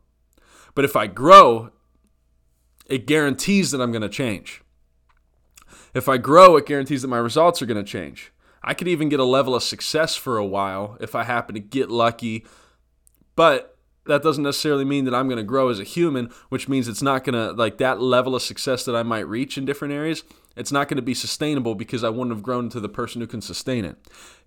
But 0.73 0.83
if 0.83 0.95
I 0.95 1.05
grow, 1.05 1.69
it 2.87 3.05
guarantees 3.05 3.69
that 3.69 3.79
I'm 3.79 3.91
going 3.91 4.01
to 4.01 4.09
change. 4.09 4.63
If 5.93 6.09
I 6.09 6.17
grow, 6.17 6.57
it 6.57 6.65
guarantees 6.65 7.03
that 7.03 7.07
my 7.07 7.19
results 7.19 7.61
are 7.61 7.67
going 7.67 7.85
to 7.85 7.89
change. 7.89 8.33
I 8.63 8.73
could 8.73 8.87
even 8.87 9.09
get 9.09 9.19
a 9.19 9.25
level 9.25 9.53
of 9.53 9.61
success 9.61 10.15
for 10.15 10.39
a 10.39 10.45
while 10.45 10.97
if 10.99 11.13
I 11.13 11.23
happen 11.23 11.53
to 11.53 11.61
get 11.61 11.91
lucky. 11.91 12.47
But 13.35 13.72
that 14.05 14.23
doesn't 14.23 14.43
necessarily 14.43 14.85
mean 14.85 15.05
that 15.05 15.15
I'm 15.15 15.27
going 15.27 15.37
to 15.37 15.43
grow 15.43 15.69
as 15.69 15.79
a 15.79 15.83
human, 15.83 16.29
which 16.49 16.67
means 16.67 16.87
it's 16.87 17.01
not 17.01 17.23
going 17.23 17.33
to, 17.33 17.51
like, 17.53 17.77
that 17.77 18.01
level 18.01 18.35
of 18.35 18.41
success 18.41 18.83
that 18.85 18.95
I 18.95 19.03
might 19.03 19.27
reach 19.27 19.57
in 19.57 19.65
different 19.65 19.93
areas, 19.93 20.23
it's 20.55 20.71
not 20.71 20.87
going 20.87 20.97
to 20.97 21.03
be 21.03 21.13
sustainable 21.13 21.73
because 21.73 22.03
I 22.03 22.09
wouldn't 22.09 22.35
have 22.35 22.43
grown 22.43 22.69
to 22.69 22.79
the 22.79 22.89
person 22.89 23.21
who 23.21 23.27
can 23.27 23.41
sustain 23.41 23.85
it. 23.85 23.97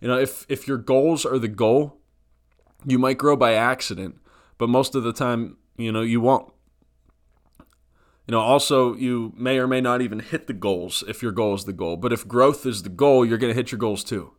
You 0.01 0.09
know, 0.09 0.19
if, 0.19 0.47
if 0.49 0.69
your 0.69 0.79
goals 0.79 1.25
are 1.25 1.39
the 1.39 1.49
goal, 1.49 1.99
you 2.85 2.99
might 2.99 3.19
grow 3.19 3.35
by 3.35 3.55
accident, 3.55 4.19
but 4.59 4.69
most 4.69 4.95
of 4.95 5.03
the 5.03 5.13
time, 5.13 5.57
you 5.77 5.91
know, 5.91 6.03
you 6.03 6.21
won't. 6.21 6.53
You 8.27 8.33
know, 8.33 8.41
also, 8.41 8.95
you 8.95 9.33
may 9.37 9.59
or 9.59 9.69
may 9.69 9.81
not 9.81 10.03
even 10.03 10.19
hit 10.19 10.49
the 10.49 10.53
goals 10.53 11.05
if 11.07 11.23
your 11.23 11.33
goal 11.33 11.55
is 11.55 11.65
the 11.65 11.73
goal. 11.73 11.97
But 11.97 12.13
if 12.13 12.27
growth 12.27 12.67
is 12.67 12.83
the 12.83 12.89
goal, 12.89 13.25
you're 13.25 13.39
going 13.39 13.53
to 13.53 13.55
hit 13.55 13.71
your 13.71 13.79
goals 13.79 14.03
too. 14.03 14.33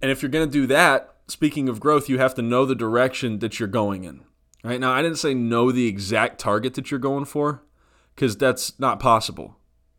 And 0.00 0.10
if 0.10 0.22
you're 0.22 0.30
going 0.30 0.48
to 0.48 0.52
do 0.52 0.66
that, 0.68 1.17
speaking 1.28 1.68
of 1.68 1.80
growth, 1.80 2.08
you 2.08 2.18
have 2.18 2.34
to 2.34 2.42
know 2.42 2.64
the 2.64 2.74
direction 2.74 3.38
that 3.38 3.58
you're 3.58 3.68
going 3.68 4.04
in. 4.04 4.22
Right 4.64 4.80
now, 4.80 4.92
I 4.92 5.02
didn't 5.02 5.18
say 5.18 5.34
know 5.34 5.70
the 5.70 5.86
exact 5.86 6.40
target 6.40 6.74
that 6.74 6.90
you're 6.90 6.98
going 6.98 7.24
for 7.24 7.62
because 8.14 8.36
that's 8.36 8.78
not 8.80 8.98
possible 8.98 9.58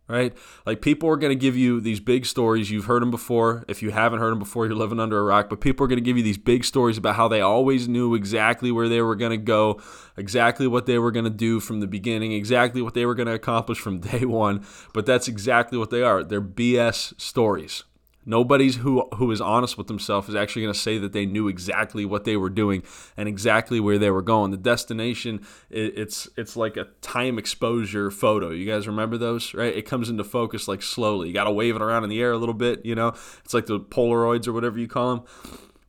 right? 0.10 0.34
Like 0.66 0.82
people 0.82 1.08
are 1.10 1.16
going 1.16 1.32
to 1.32 1.40
give 1.40 1.56
you 1.56 1.80
these 1.80 2.00
big 2.00 2.26
stories. 2.26 2.70
You've 2.70 2.86
heard 2.86 3.02
them 3.02 3.12
before. 3.12 3.64
If 3.68 3.82
you 3.82 3.92
haven't 3.92 4.20
heard 4.20 4.32
them 4.32 4.40
before, 4.40 4.66
you're 4.66 4.76
living 4.76 5.00
under 5.00 5.20
a 5.20 5.24
rock. 5.24 5.50
But 5.50 5.62
people 5.62 5.86
are 5.86 5.88
going 5.88 6.00
to 6.00 6.04
give 6.04 6.18
you 6.18 6.24
these 6.24 6.38
big 6.38 6.66
stories 6.66 6.98
about 6.98 7.16
how 7.16 7.28
they 7.28 7.42
always 7.42 7.88
knew 7.88 8.16
exactly 8.16 8.72
where 8.72 8.90
they 8.90 9.02
were 9.02 9.16
going 9.16 9.32
to 9.32 9.38
go, 9.38 9.80
exactly 10.18 10.68
what 10.68 10.88
they 10.88 10.98
were 10.98 11.12
going 11.12 11.26
to 11.26 11.30
do 11.30 11.60
from 11.60 11.80
the 11.80 11.88
beginning, 11.88 12.34
exactly 12.34 12.82
what 12.82 12.96
they 12.96 13.06
were 13.06 13.16
going 13.16 13.28
to 13.28 13.34
accomplish 13.34 13.80
from 13.80 14.00
day 14.00 14.26
one. 14.26 14.66
But 14.94 15.06
that's 15.06 15.28
exactly 15.28 15.78
what 15.78 15.92
they 15.92 16.02
are. 16.02 16.24
They're 16.24 16.42
BS 16.42 17.20
stories. 17.22 17.84
Nobody's 18.30 18.76
who 18.76 19.10
who 19.16 19.32
is 19.32 19.42
honest 19.42 19.76
with 19.76 19.88
themselves 19.88 20.30
is 20.30 20.36
actually 20.36 20.62
going 20.62 20.74
to 20.76 20.80
say 20.80 21.00
that 21.00 21.14
they 21.14 21.26
knew 21.26 21.48
exactly 21.48 22.06
what 22.06 22.26
they 22.26 22.38
were 22.38 22.52
doing 22.52 22.84
and 23.18 23.28
exactly 23.28 23.80
where 23.80 23.98
they 23.98 24.12
were 24.12 24.22
going. 24.22 24.52
The 24.52 24.58
destination 24.58 25.44
it's 25.72 26.30
it's 26.38 26.56
like 26.56 26.78
a 26.78 26.90
time 27.02 27.40
exposure 27.40 28.12
photo. 28.12 28.52
You 28.52 28.68
guys 28.68 28.86
remember 28.86 29.18
those, 29.18 29.56
right? 29.56 29.76
It 29.76 29.88
comes 29.88 30.10
into 30.10 30.24
focus 30.24 30.68
like 30.68 30.84
slowly. 30.84 31.30
You 31.30 31.34
got 31.34 31.46
to 31.46 31.52
wave 31.52 31.76
it 31.76 31.82
around 31.82 32.04
in 32.04 32.12
the 32.12 32.22
air 32.22 32.32
a 32.32 32.38
little 32.38 32.54
bit, 32.54 32.86
you 32.86 32.94
know? 32.94 33.08
It's 33.44 33.56
like 33.56 33.66
the 33.66 33.80
Polaroids 33.80 34.48
or 34.48 34.54
whatever 34.54 34.78
you 34.78 34.88
call 34.88 35.16
them. 35.16 35.26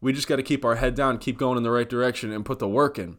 We 0.00 0.14
just 0.14 0.26
got 0.26 0.36
to 0.36 0.42
keep 0.42 0.64
our 0.64 0.76
head 0.76 0.94
down, 0.94 1.18
keep 1.18 1.36
going 1.36 1.58
in 1.58 1.62
the 1.62 1.70
right 1.70 1.90
direction 1.90 2.32
and 2.32 2.42
put 2.42 2.58
the 2.58 2.68
work 2.68 2.98
in. 2.98 3.18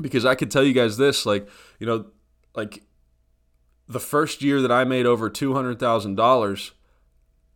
Because 0.00 0.24
I 0.24 0.36
could 0.36 0.52
tell 0.52 0.62
you 0.62 0.72
guys 0.72 0.96
this 0.96 1.26
like, 1.26 1.48
you 1.80 1.88
know, 1.88 2.06
like 2.54 2.84
the 3.88 3.98
first 3.98 4.42
year 4.42 4.62
that 4.62 4.70
I 4.70 4.84
made 4.84 5.06
over 5.06 5.28
$200,000, 5.28 6.70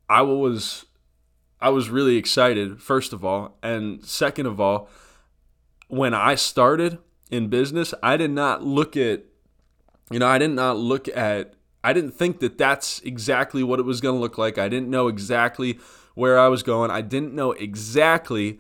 I 0.09 0.23
was 0.23 0.87
I 1.61 1.71
was 1.71 1.91
really 1.91 2.17
excited, 2.17 2.81
first 2.81 3.13
of 3.13 3.25
all. 3.25 3.59
And 3.63 4.05
second 4.05 4.47
of 4.47 4.61
all, 4.61 4.89
when 5.89 6.15
I 6.15 6.35
started 6.35 6.99
in 7.31 7.49
business, 7.49 7.95
I 8.03 8.17
did 8.17 8.31
not 8.31 8.63
look 8.63 8.97
at, 8.97 9.25
you 10.11 10.19
know, 10.19 10.29
I 10.29 10.39
did 10.39 10.51
not 10.51 10.77
look 10.77 11.09
at, 11.09 11.55
I 11.83 11.93
didn't 11.93 12.13
think 12.13 12.41
that 12.41 12.59
that's 12.59 13.01
exactly 13.01 13.63
what 13.63 13.81
it 13.81 13.85
was 13.85 14.01
going 14.01 14.15
to 14.15 14.21
look 14.21 14.39
like. 14.39 14.59
I 14.59 14.69
didn't 14.69 14.91
know 14.91 15.09
exactly 15.09 15.79
where 16.15 16.39
I 16.39 16.49
was 16.49 16.63
going. 16.63 16.91
I 16.91 17.01
didn't 17.01 17.35
know 17.35 17.53
exactly 17.53 18.59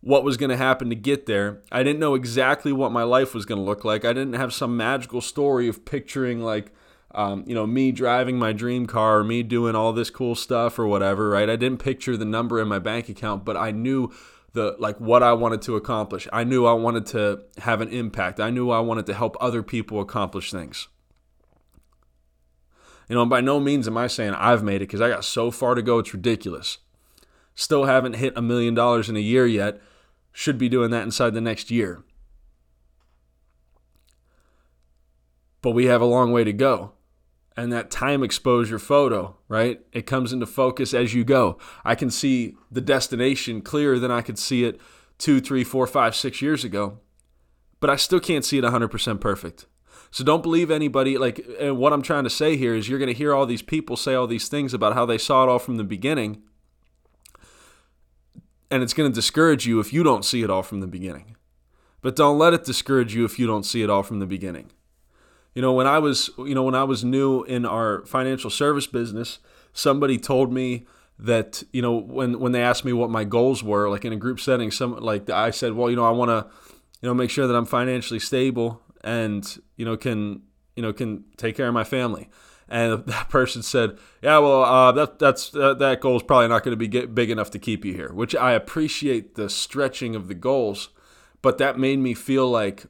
what 0.00 0.24
was 0.24 0.36
going 0.36 0.50
to 0.50 0.56
happen 0.56 0.88
to 0.88 0.94
get 0.94 1.26
there. 1.26 1.60
I 1.70 1.82
didn't 1.82 2.00
know 2.00 2.14
exactly 2.14 2.72
what 2.72 2.92
my 2.92 3.02
life 3.02 3.34
was 3.34 3.44
going 3.44 3.60
to 3.60 3.64
look 3.64 3.84
like. 3.84 4.04
I 4.04 4.12
didn't 4.12 4.34
have 4.34 4.52
some 4.52 4.76
magical 4.76 5.20
story 5.20 5.68
of 5.68 5.84
picturing 5.84 6.40
like, 6.40 6.72
um, 7.12 7.44
you 7.46 7.54
know, 7.54 7.66
me 7.66 7.92
driving 7.92 8.38
my 8.38 8.52
dream 8.52 8.86
car, 8.86 9.18
or 9.18 9.24
me 9.24 9.42
doing 9.42 9.74
all 9.74 9.92
this 9.92 10.10
cool 10.10 10.34
stuff 10.34 10.78
or 10.78 10.86
whatever, 10.86 11.28
right? 11.30 11.50
I 11.50 11.56
didn't 11.56 11.78
picture 11.78 12.16
the 12.16 12.24
number 12.24 12.60
in 12.60 12.68
my 12.68 12.78
bank 12.78 13.08
account, 13.08 13.44
but 13.44 13.56
I 13.56 13.70
knew 13.70 14.12
the 14.52 14.76
like 14.78 14.98
what 14.98 15.22
I 15.22 15.32
wanted 15.32 15.62
to 15.62 15.76
accomplish. 15.76 16.28
I 16.32 16.44
knew 16.44 16.66
I 16.66 16.72
wanted 16.72 17.06
to 17.06 17.42
have 17.58 17.80
an 17.80 17.88
impact. 17.88 18.40
I 18.40 18.50
knew 18.50 18.70
I 18.70 18.80
wanted 18.80 19.06
to 19.06 19.14
help 19.14 19.36
other 19.40 19.62
people 19.62 20.00
accomplish 20.00 20.50
things. 20.50 20.88
You 23.08 23.16
know, 23.16 23.26
by 23.26 23.40
no 23.40 23.58
means 23.58 23.88
am 23.88 23.96
I 23.96 24.06
saying 24.06 24.34
I've 24.34 24.62
made 24.62 24.76
it 24.76 24.86
because 24.86 25.00
I 25.00 25.08
got 25.08 25.24
so 25.24 25.50
far 25.50 25.74
to 25.74 25.82
go, 25.82 25.98
it's 25.98 26.14
ridiculous. 26.14 26.78
Still 27.56 27.84
haven't 27.84 28.14
hit 28.14 28.34
a 28.36 28.42
million 28.42 28.74
dollars 28.74 29.08
in 29.08 29.16
a 29.16 29.20
year 29.20 29.46
yet. 29.46 29.80
Should 30.32 30.58
be 30.58 30.68
doing 30.68 30.90
that 30.92 31.02
inside 31.02 31.34
the 31.34 31.40
next 31.40 31.72
year. 31.72 32.04
But 35.60 35.72
we 35.72 35.86
have 35.86 36.00
a 36.00 36.06
long 36.06 36.30
way 36.30 36.44
to 36.44 36.52
go. 36.52 36.92
And 37.60 37.70
that 37.74 37.90
time 37.90 38.22
exposure 38.22 38.78
photo, 38.78 39.36
right? 39.46 39.82
It 39.92 40.06
comes 40.06 40.32
into 40.32 40.46
focus 40.46 40.94
as 40.94 41.12
you 41.12 41.24
go. 41.24 41.58
I 41.84 41.94
can 41.94 42.10
see 42.10 42.56
the 42.70 42.80
destination 42.80 43.60
clearer 43.60 43.98
than 43.98 44.10
I 44.10 44.22
could 44.22 44.38
see 44.38 44.64
it 44.64 44.80
two, 45.18 45.42
three, 45.42 45.62
four, 45.62 45.86
five, 45.86 46.16
six 46.16 46.40
years 46.40 46.64
ago. 46.64 47.00
But 47.78 47.90
I 47.90 47.96
still 47.96 48.18
can't 48.18 48.46
see 48.46 48.56
it 48.56 48.64
100% 48.64 49.20
perfect. 49.20 49.66
So 50.10 50.24
don't 50.24 50.42
believe 50.42 50.70
anybody. 50.70 51.18
Like, 51.18 51.46
and 51.60 51.76
what 51.76 51.92
I'm 51.92 52.00
trying 52.00 52.24
to 52.24 52.30
say 52.30 52.56
here 52.56 52.74
is 52.74 52.88
you're 52.88 52.98
going 52.98 53.12
to 53.12 53.14
hear 53.14 53.34
all 53.34 53.44
these 53.44 53.60
people 53.60 53.94
say 53.94 54.14
all 54.14 54.26
these 54.26 54.48
things 54.48 54.72
about 54.72 54.94
how 54.94 55.04
they 55.04 55.18
saw 55.18 55.42
it 55.42 55.50
all 55.50 55.58
from 55.58 55.76
the 55.76 55.84
beginning. 55.84 56.42
And 58.70 58.82
it's 58.82 58.94
going 58.94 59.10
to 59.10 59.14
discourage 59.14 59.66
you 59.66 59.80
if 59.80 59.92
you 59.92 60.02
don't 60.02 60.24
see 60.24 60.42
it 60.42 60.48
all 60.48 60.62
from 60.62 60.80
the 60.80 60.86
beginning. 60.86 61.36
But 62.00 62.16
don't 62.16 62.38
let 62.38 62.54
it 62.54 62.64
discourage 62.64 63.14
you 63.14 63.26
if 63.26 63.38
you 63.38 63.46
don't 63.46 63.66
see 63.66 63.82
it 63.82 63.90
all 63.90 64.02
from 64.02 64.18
the 64.18 64.26
beginning. 64.26 64.70
You 65.54 65.62
know, 65.62 65.72
when 65.72 65.86
I 65.86 65.98
was, 65.98 66.30
you 66.38 66.54
know, 66.54 66.62
when 66.62 66.74
I 66.74 66.84
was 66.84 67.04
new 67.04 67.42
in 67.42 67.66
our 67.66 68.04
financial 68.06 68.50
service 68.50 68.86
business, 68.86 69.38
somebody 69.72 70.18
told 70.18 70.52
me 70.52 70.86
that, 71.18 71.62
you 71.72 71.82
know, 71.82 71.96
when 71.96 72.38
when 72.38 72.52
they 72.52 72.62
asked 72.62 72.84
me 72.84 72.92
what 72.92 73.10
my 73.10 73.24
goals 73.24 73.62
were, 73.62 73.90
like 73.90 74.04
in 74.04 74.12
a 74.12 74.16
group 74.16 74.40
setting, 74.40 74.70
some 74.70 74.96
like 74.96 75.28
I 75.28 75.50
said, 75.50 75.72
well, 75.74 75.90
you 75.90 75.96
know, 75.96 76.04
I 76.04 76.10
want 76.10 76.30
to, 76.30 76.46
you 77.02 77.08
know, 77.08 77.14
make 77.14 77.30
sure 77.30 77.46
that 77.46 77.54
I'm 77.54 77.66
financially 77.66 78.20
stable 78.20 78.80
and, 79.02 79.60
you 79.76 79.84
know, 79.84 79.96
can, 79.96 80.42
you 80.76 80.82
know, 80.82 80.92
can 80.92 81.24
take 81.36 81.56
care 81.56 81.68
of 81.68 81.74
my 81.74 81.84
family. 81.84 82.28
And 82.70 83.04
that 83.06 83.28
person 83.28 83.62
said, 83.62 83.98
"Yeah, 84.22 84.38
well, 84.38 84.62
uh, 84.62 84.92
that 84.92 85.18
that's 85.18 85.54
uh, 85.54 85.74
that 85.74 86.00
goal 86.00 86.16
is 86.16 86.22
probably 86.22 86.48
not 86.48 86.62
going 86.62 86.72
to 86.72 86.76
be 86.76 86.88
get 86.88 87.14
big 87.14 87.30
enough 87.30 87.50
to 87.50 87.58
keep 87.58 87.84
you 87.84 87.92
here." 87.92 88.12
Which 88.12 88.34
I 88.34 88.52
appreciate 88.52 89.34
the 89.34 89.50
stretching 89.50 90.14
of 90.14 90.28
the 90.28 90.34
goals, 90.34 90.90
but 91.42 91.58
that 91.58 91.78
made 91.78 91.98
me 91.98 92.14
feel 92.14 92.48
like 92.48 92.86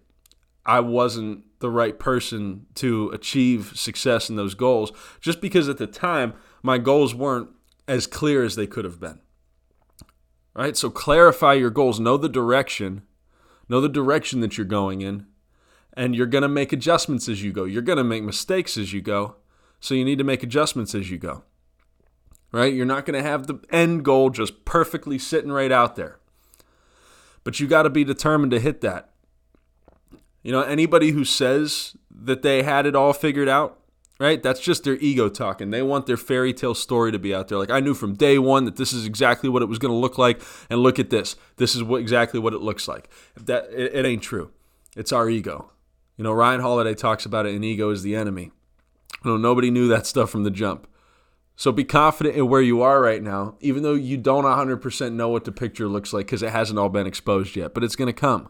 I 0.70 0.78
wasn't 0.78 1.42
the 1.58 1.68
right 1.68 1.98
person 1.98 2.66
to 2.76 3.08
achieve 3.08 3.72
success 3.74 4.30
in 4.30 4.36
those 4.36 4.54
goals 4.54 4.92
just 5.20 5.40
because 5.40 5.68
at 5.68 5.78
the 5.78 5.88
time 5.88 6.32
my 6.62 6.78
goals 6.78 7.12
weren't 7.12 7.48
as 7.88 8.06
clear 8.06 8.44
as 8.44 8.54
they 8.54 8.68
could 8.68 8.84
have 8.84 9.00
been. 9.00 9.18
Right? 10.54 10.76
So 10.76 10.88
clarify 10.88 11.54
your 11.54 11.70
goals, 11.70 11.98
know 11.98 12.16
the 12.16 12.28
direction, 12.28 13.02
know 13.68 13.80
the 13.80 13.88
direction 13.88 14.38
that 14.42 14.56
you're 14.56 14.64
going 14.64 15.00
in, 15.00 15.26
and 15.94 16.14
you're 16.14 16.26
going 16.26 16.42
to 16.42 16.48
make 16.48 16.72
adjustments 16.72 17.28
as 17.28 17.42
you 17.42 17.50
go. 17.50 17.64
You're 17.64 17.82
going 17.82 17.98
to 17.98 18.04
make 18.04 18.22
mistakes 18.22 18.76
as 18.76 18.92
you 18.92 19.00
go. 19.00 19.34
So 19.80 19.94
you 19.94 20.04
need 20.04 20.18
to 20.18 20.24
make 20.24 20.44
adjustments 20.44 20.94
as 20.94 21.10
you 21.10 21.18
go. 21.18 21.42
Right? 22.52 22.72
You're 22.72 22.86
not 22.86 23.06
going 23.06 23.20
to 23.20 23.28
have 23.28 23.48
the 23.48 23.58
end 23.70 24.04
goal 24.04 24.30
just 24.30 24.64
perfectly 24.64 25.18
sitting 25.18 25.50
right 25.50 25.72
out 25.72 25.96
there. 25.96 26.20
But 27.42 27.58
you 27.58 27.66
got 27.66 27.82
to 27.82 27.90
be 27.90 28.04
determined 28.04 28.52
to 28.52 28.60
hit 28.60 28.82
that. 28.82 29.09
You 30.42 30.52
know, 30.52 30.62
anybody 30.62 31.10
who 31.10 31.24
says 31.24 31.96
that 32.10 32.42
they 32.42 32.62
had 32.62 32.86
it 32.86 32.96
all 32.96 33.12
figured 33.12 33.48
out, 33.48 33.78
right? 34.18 34.42
That's 34.42 34.60
just 34.60 34.84
their 34.84 34.96
ego 34.96 35.28
talking. 35.28 35.70
They 35.70 35.82
want 35.82 36.06
their 36.06 36.16
fairy 36.16 36.52
tale 36.52 36.74
story 36.74 37.12
to 37.12 37.18
be 37.18 37.34
out 37.34 37.48
there. 37.48 37.58
Like 37.58 37.70
I 37.70 37.80
knew 37.80 37.94
from 37.94 38.14
day 38.14 38.38
one 38.38 38.64
that 38.64 38.76
this 38.76 38.92
is 38.92 39.04
exactly 39.04 39.48
what 39.48 39.62
it 39.62 39.68
was 39.68 39.78
going 39.78 39.92
to 39.92 39.98
look 39.98 40.18
like, 40.18 40.40
and 40.70 40.80
look 40.80 40.98
at 40.98 41.10
this. 41.10 41.36
This 41.56 41.74
is 41.74 41.82
what 41.82 42.00
exactly 42.00 42.40
what 42.40 42.54
it 42.54 42.60
looks 42.60 42.88
like. 42.88 43.10
That 43.36 43.68
it, 43.70 43.94
it 43.94 44.06
ain't 44.06 44.22
true. 44.22 44.50
It's 44.96 45.12
our 45.12 45.28
ego. 45.28 45.70
You 46.16 46.24
know, 46.24 46.32
Ryan 46.32 46.60
Holiday 46.60 46.94
talks 46.94 47.24
about 47.24 47.46
it 47.46 47.54
and 47.54 47.64
Ego 47.64 47.88
is 47.88 48.02
the 48.02 48.14
Enemy. 48.14 48.50
You 49.24 49.30
know, 49.30 49.36
nobody 49.36 49.70
knew 49.70 49.88
that 49.88 50.06
stuff 50.06 50.28
from 50.28 50.44
the 50.44 50.50
jump. 50.50 50.86
So 51.56 51.72
be 51.72 51.84
confident 51.84 52.36
in 52.36 52.48
where 52.48 52.60
you 52.60 52.82
are 52.82 53.00
right 53.00 53.22
now, 53.22 53.56
even 53.60 53.82
though 53.82 53.94
you 53.94 54.16
don't 54.16 54.44
100% 54.44 55.12
know 55.12 55.28
what 55.28 55.44
the 55.44 55.52
picture 55.52 55.88
looks 55.88 56.12
like 56.12 56.26
because 56.26 56.42
it 56.42 56.50
hasn't 56.50 56.78
all 56.78 56.88
been 56.88 57.06
exposed 57.06 57.56
yet, 57.56 57.72
but 57.72 57.84
it's 57.84 57.96
going 57.96 58.06
to 58.06 58.12
come 58.12 58.48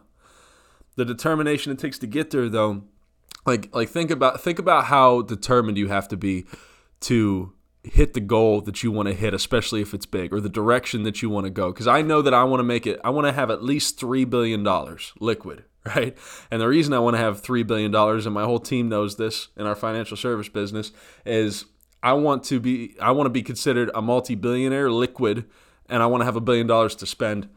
the 0.95 1.05
determination 1.05 1.71
it 1.71 1.79
takes 1.79 1.97
to 1.99 2.07
get 2.07 2.31
there 2.31 2.49
though 2.49 2.83
like 3.45 3.73
like 3.73 3.89
think 3.89 4.11
about 4.11 4.41
think 4.41 4.59
about 4.59 4.85
how 4.85 5.21
determined 5.21 5.77
you 5.77 5.87
have 5.87 6.07
to 6.07 6.17
be 6.17 6.45
to 7.01 7.53
hit 7.83 8.13
the 8.13 8.19
goal 8.19 8.61
that 8.61 8.83
you 8.83 8.91
want 8.91 9.07
to 9.07 9.13
hit 9.13 9.33
especially 9.33 9.81
if 9.81 9.93
it's 9.93 10.05
big 10.05 10.31
or 10.31 10.39
the 10.39 10.49
direction 10.49 11.03
that 11.03 11.21
you 11.21 11.29
want 11.29 11.45
to 11.45 11.49
go. 11.49 11.71
Because 11.71 11.87
i 11.87 12.01
know 12.01 12.21
that 12.21 12.33
i 12.33 12.43
want 12.43 12.59
to 12.59 12.63
make 12.63 12.85
it 12.85 12.99
i 13.03 13.09
want 13.09 13.27
to 13.27 13.33
have 13.33 13.49
at 13.49 13.63
least 13.63 13.99
$3 13.99 14.29
billion 14.29 14.63
liquid 15.19 15.65
right? 15.95 16.15
And 16.51 16.61
the 16.61 16.67
reason 16.67 16.93
i 16.93 16.99
want 16.99 17.15
to 17.15 17.21
have 17.21 17.41
$3 17.41 17.65
billion 17.65 17.93
and 17.95 18.33
my 18.33 18.43
whole 18.43 18.59
team 18.59 18.89
knows 18.89 19.15
this 19.17 19.47
in 19.57 19.65
our 19.65 19.75
financial 19.75 20.15
service 20.15 20.49
business 20.49 20.91
is 21.25 21.65
i 22.03 22.13
want 22.13 22.43
to 22.45 22.59
be 22.59 22.95
i 23.01 23.11
want 23.11 23.25
to 23.25 23.31
be 23.31 23.41
considered 23.41 23.89
a 23.95 24.01
multi-billionaire 24.01 24.91
liquid 24.91 25.45
and 25.89 26.03
i 26.03 26.05
want 26.05 26.21
to 26.21 26.25
have 26.25 26.35
a 26.35 26.41
billion 26.41 26.67
dollars 26.67 26.95
to 26.95 27.07
spend 27.07 27.49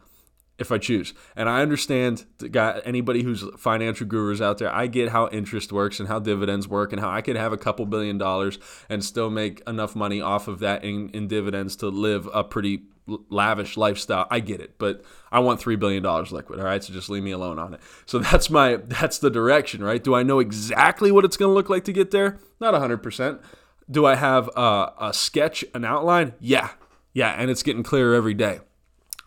if 0.57 0.71
I 0.71 0.77
choose. 0.77 1.13
And 1.35 1.49
I 1.49 1.61
understand 1.61 2.25
got 2.51 2.85
anybody 2.85 3.23
who's 3.23 3.43
financial 3.57 4.07
gurus 4.07 4.41
out 4.41 4.57
there, 4.57 4.73
I 4.73 4.87
get 4.87 5.09
how 5.09 5.27
interest 5.29 5.71
works 5.71 5.99
and 5.99 6.07
how 6.07 6.19
dividends 6.19 6.67
work 6.67 6.93
and 6.93 7.01
how 7.01 7.09
I 7.09 7.21
could 7.21 7.35
have 7.35 7.51
a 7.51 7.57
couple 7.57 7.85
billion 7.85 8.17
dollars 8.17 8.57
and 8.89 9.03
still 9.03 9.29
make 9.29 9.61
enough 9.67 9.95
money 9.95 10.21
off 10.21 10.47
of 10.47 10.59
that 10.59 10.83
in, 10.83 11.09
in 11.09 11.27
dividends 11.27 11.75
to 11.77 11.89
live 11.89 12.29
a 12.33 12.43
pretty 12.43 12.83
lavish 13.29 13.77
lifestyle. 13.77 14.27
I 14.31 14.39
get 14.39 14.61
it, 14.61 14.77
but 14.77 15.03
I 15.31 15.39
want 15.39 15.59
3 15.59 15.75
billion 15.75 16.01
dollars 16.01 16.31
liquid, 16.31 16.59
all 16.59 16.65
right? 16.65 16.83
So 16.83 16.93
just 16.93 17.09
leave 17.09 17.23
me 17.23 17.31
alone 17.31 17.59
on 17.59 17.73
it. 17.73 17.81
So 18.05 18.19
that's 18.31 18.49
my 18.49 18.77
that's 18.77 19.19
the 19.19 19.29
direction, 19.29 19.83
right? 19.83 20.03
Do 20.03 20.15
I 20.15 20.23
know 20.23 20.39
exactly 20.39 21.11
what 21.11 21.25
it's 21.25 21.37
going 21.37 21.49
to 21.49 21.53
look 21.53 21.69
like 21.69 21.83
to 21.85 21.93
get 21.93 22.11
there? 22.11 22.39
Not 22.59 22.73
100%. 22.73 23.41
Do 23.89 24.05
I 24.05 24.15
have 24.15 24.49
a, 24.55 24.93
a 24.99 25.13
sketch, 25.13 25.63
an 25.73 25.85
outline? 25.85 26.33
Yeah. 26.39 26.69
Yeah, 27.13 27.29
and 27.29 27.49
it's 27.49 27.63
getting 27.63 27.83
clearer 27.83 28.13
every 28.13 28.33
day. 28.33 28.59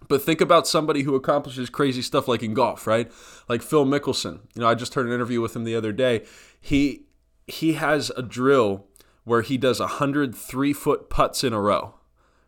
But 0.08 0.22
think 0.22 0.40
about 0.40 0.66
somebody 0.66 1.02
who 1.02 1.14
accomplishes 1.14 1.68
crazy 1.70 2.02
stuff 2.02 2.26
like 2.26 2.42
in 2.42 2.54
golf, 2.54 2.86
right? 2.86 3.12
Like 3.48 3.62
Phil 3.62 3.84
Mickelson. 3.84 4.40
You 4.54 4.62
know, 4.62 4.68
I 4.68 4.74
just 4.74 4.94
heard 4.94 5.06
an 5.06 5.12
interview 5.12 5.40
with 5.40 5.54
him 5.54 5.64
the 5.64 5.76
other 5.76 5.92
day. 5.92 6.24
He 6.60 7.04
he 7.46 7.74
has 7.74 8.10
a 8.16 8.22
drill 8.22 8.86
where 9.24 9.42
he 9.42 9.58
does 9.58 9.80
103 9.80 10.72
foot 10.72 11.10
putts 11.10 11.44
in 11.44 11.52
a 11.52 11.60
row, 11.60 11.94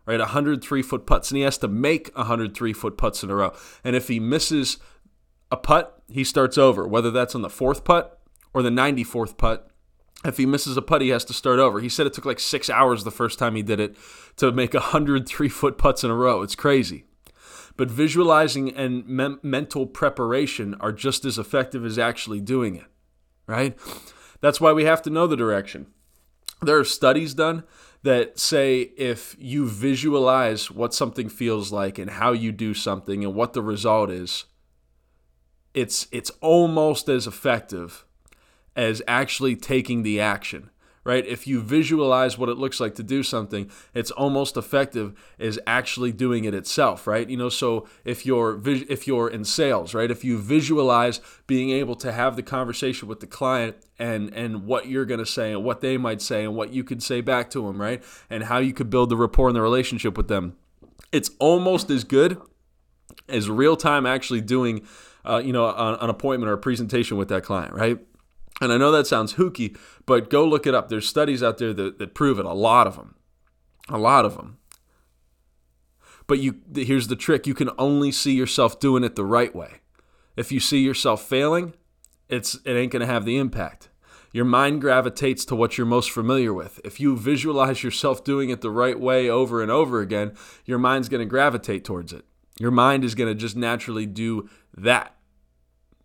right? 0.05 0.19
103 0.19 0.81
foot 0.81 1.05
putts, 1.05 1.29
and 1.29 1.37
he 1.37 1.43
has 1.43 1.57
to 1.59 1.67
make 1.67 2.11
103 2.15 2.73
foot 2.73 2.97
putts 2.97 3.23
in 3.23 3.29
a 3.29 3.35
row. 3.35 3.53
And 3.83 3.95
if 3.95 4.07
he 4.07 4.19
misses 4.19 4.77
a 5.51 5.57
putt, 5.57 6.01
he 6.07 6.23
starts 6.23 6.57
over, 6.57 6.87
whether 6.87 7.11
that's 7.11 7.35
on 7.35 7.41
the 7.41 7.49
fourth 7.49 7.83
putt 7.83 8.19
or 8.53 8.61
the 8.63 8.69
94th 8.69 9.37
putt. 9.37 9.67
If 10.23 10.37
he 10.37 10.45
misses 10.45 10.77
a 10.77 10.81
putt, 10.83 11.01
he 11.01 11.09
has 11.09 11.25
to 11.25 11.33
start 11.33 11.59
over. 11.59 11.79
He 11.79 11.89
said 11.89 12.05
it 12.05 12.13
took 12.13 12.25
like 12.25 12.39
six 12.39 12.69
hours 12.69 13.03
the 13.03 13.11
first 13.11 13.39
time 13.39 13.55
he 13.55 13.63
did 13.63 13.79
it 13.79 13.95
to 14.37 14.51
make 14.51 14.73
103 14.73 15.49
foot 15.49 15.77
putts 15.77 16.03
in 16.03 16.11
a 16.11 16.15
row. 16.15 16.41
It's 16.41 16.55
crazy. 16.55 17.05
But 17.77 17.89
visualizing 17.89 18.75
and 18.75 19.07
me- 19.07 19.37
mental 19.41 19.85
preparation 19.85 20.75
are 20.79 20.91
just 20.91 21.25
as 21.25 21.37
effective 21.37 21.85
as 21.85 21.97
actually 21.97 22.41
doing 22.41 22.75
it, 22.75 22.87
right? 23.47 23.77
That's 24.41 24.61
why 24.61 24.73
we 24.73 24.85
have 24.85 25.01
to 25.03 25.09
know 25.09 25.27
the 25.27 25.37
direction. 25.37 25.87
There 26.61 26.77
are 26.77 26.83
studies 26.83 27.33
done 27.33 27.63
that 28.03 28.39
say 28.39 28.81
if 28.97 29.35
you 29.39 29.67
visualize 29.67 30.71
what 30.71 30.93
something 30.93 31.29
feels 31.29 31.71
like 31.71 31.97
and 31.97 32.11
how 32.11 32.31
you 32.31 32.51
do 32.51 32.73
something 32.73 33.23
and 33.23 33.35
what 33.35 33.53
the 33.53 33.61
result 33.61 34.09
is, 34.09 34.45
it's 35.73 36.07
it's 36.11 36.31
almost 36.41 37.07
as 37.07 37.27
effective 37.27 38.05
as 38.75 39.01
actually 39.07 39.55
taking 39.55 40.03
the 40.03 40.19
action 40.19 40.69
right? 41.03 41.25
If 41.25 41.47
you 41.47 41.61
visualize 41.61 42.37
what 42.37 42.49
it 42.49 42.57
looks 42.57 42.79
like 42.79 42.95
to 42.95 43.03
do 43.03 43.23
something, 43.23 43.69
it's 43.93 44.11
almost 44.11 44.55
effective 44.55 45.13
as 45.39 45.59
actually 45.65 46.11
doing 46.11 46.45
it 46.45 46.53
itself, 46.53 47.07
right? 47.07 47.27
You 47.29 47.37
know, 47.37 47.49
so 47.49 47.87
if 48.05 48.25
you're 48.25 48.61
if 48.65 49.07
you're 49.07 49.29
in 49.29 49.43
sales, 49.43 49.93
right? 49.93 50.11
If 50.11 50.23
you 50.23 50.37
visualize 50.37 51.19
being 51.47 51.71
able 51.71 51.95
to 51.95 52.11
have 52.11 52.35
the 52.35 52.43
conversation 52.43 53.07
with 53.07 53.19
the 53.19 53.27
client 53.27 53.77
and 53.97 54.33
and 54.33 54.65
what 54.65 54.87
you're 54.87 55.05
going 55.05 55.19
to 55.19 55.25
say 55.25 55.51
and 55.51 55.63
what 55.63 55.81
they 55.81 55.97
might 55.97 56.21
say 56.21 56.43
and 56.43 56.55
what 56.55 56.71
you 56.71 56.83
could 56.83 57.01
say 57.01 57.21
back 57.21 57.49
to 57.51 57.65
them, 57.65 57.81
right? 57.81 58.03
And 58.29 58.43
how 58.43 58.59
you 58.59 58.73
could 58.73 58.89
build 58.89 59.09
the 59.09 59.17
rapport 59.17 59.47
and 59.47 59.55
the 59.55 59.61
relationship 59.61 60.17
with 60.17 60.27
them. 60.27 60.55
It's 61.11 61.31
almost 61.39 61.89
as 61.89 62.03
good 62.03 62.39
as 63.27 63.49
real 63.49 63.75
time 63.75 64.05
actually 64.05 64.41
doing 64.41 64.85
uh, 65.25 65.41
you 65.43 65.53
know, 65.53 65.69
an, 65.69 65.97
an 66.01 66.09
appointment 66.09 66.49
or 66.49 66.53
a 66.53 66.57
presentation 66.57 67.17
with 67.17 67.29
that 67.29 67.43
client, 67.43 67.73
right? 67.73 67.99
And 68.61 68.71
I 68.71 68.77
know 68.77 68.91
that 68.91 69.07
sounds 69.07 69.33
hooky, 69.33 69.75
but 70.05 70.29
go 70.29 70.45
look 70.45 70.67
it 70.67 70.75
up. 70.75 70.87
There's 70.87 71.07
studies 71.07 71.41
out 71.41 71.57
there 71.57 71.73
that, 71.73 71.97
that 71.97 72.13
prove 72.13 72.39
it, 72.39 72.45
a 72.45 72.53
lot 72.53 72.85
of 72.85 72.95
them. 72.95 73.15
A 73.89 73.97
lot 73.97 74.23
of 74.23 74.37
them. 74.37 74.59
But 76.27 76.39
you 76.39 76.61
here's 76.75 77.07
the 77.07 77.15
trick, 77.15 77.47
you 77.47 77.53
can 77.53 77.71
only 77.77 78.11
see 78.11 78.33
yourself 78.33 78.79
doing 78.79 79.03
it 79.03 79.15
the 79.15 79.25
right 79.25 79.53
way. 79.53 79.81
If 80.37 80.51
you 80.51 80.59
see 80.59 80.79
yourself 80.79 81.23
failing, 81.27 81.73
it's 82.29 82.55
it 82.63 82.73
ain't 82.73 82.91
going 82.91 83.01
to 83.01 83.11
have 83.11 83.25
the 83.25 83.37
impact. 83.37 83.89
Your 84.31 84.45
mind 84.45 84.79
gravitates 84.79 85.43
to 85.45 85.55
what 85.55 85.77
you're 85.77 85.85
most 85.85 86.09
familiar 86.09 86.53
with. 86.53 86.79
If 86.85 87.01
you 87.01 87.17
visualize 87.17 87.83
yourself 87.83 88.23
doing 88.23 88.49
it 88.49 88.61
the 88.61 88.71
right 88.71 88.97
way 88.97 89.29
over 89.29 89.61
and 89.61 89.69
over 89.69 89.99
again, 89.99 90.33
your 90.63 90.77
mind's 90.77 91.09
going 91.09 91.19
to 91.19 91.29
gravitate 91.29 91.83
towards 91.83 92.13
it. 92.13 92.23
Your 92.57 92.71
mind 92.71 93.03
is 93.03 93.13
going 93.13 93.27
to 93.27 93.35
just 93.35 93.57
naturally 93.57 94.05
do 94.05 94.49
that. 94.77 95.15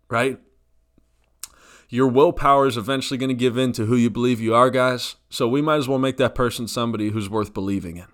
Right? 0.09 0.41
Your 1.89 2.09
willpower 2.09 2.67
is 2.67 2.77
eventually 2.77 3.19
going 3.19 3.29
to 3.29 3.35
give 3.35 3.57
in 3.57 3.73
to 3.73 3.87
who 3.87 3.97
you 3.97 4.11
believe 4.11 4.41
you 4.41 4.55
are, 4.55 4.71
guys. 4.71 5.17
So 5.31 5.47
we 5.47 5.63
might 5.63 5.77
as 5.77 5.89
well 5.89 5.99
make 5.99 6.17
that 6.17 6.35
person 6.35 6.67
somebody 6.67 7.11
who's 7.11 7.31
worth 7.31 7.55
believing 7.55 7.97
in. 7.97 8.07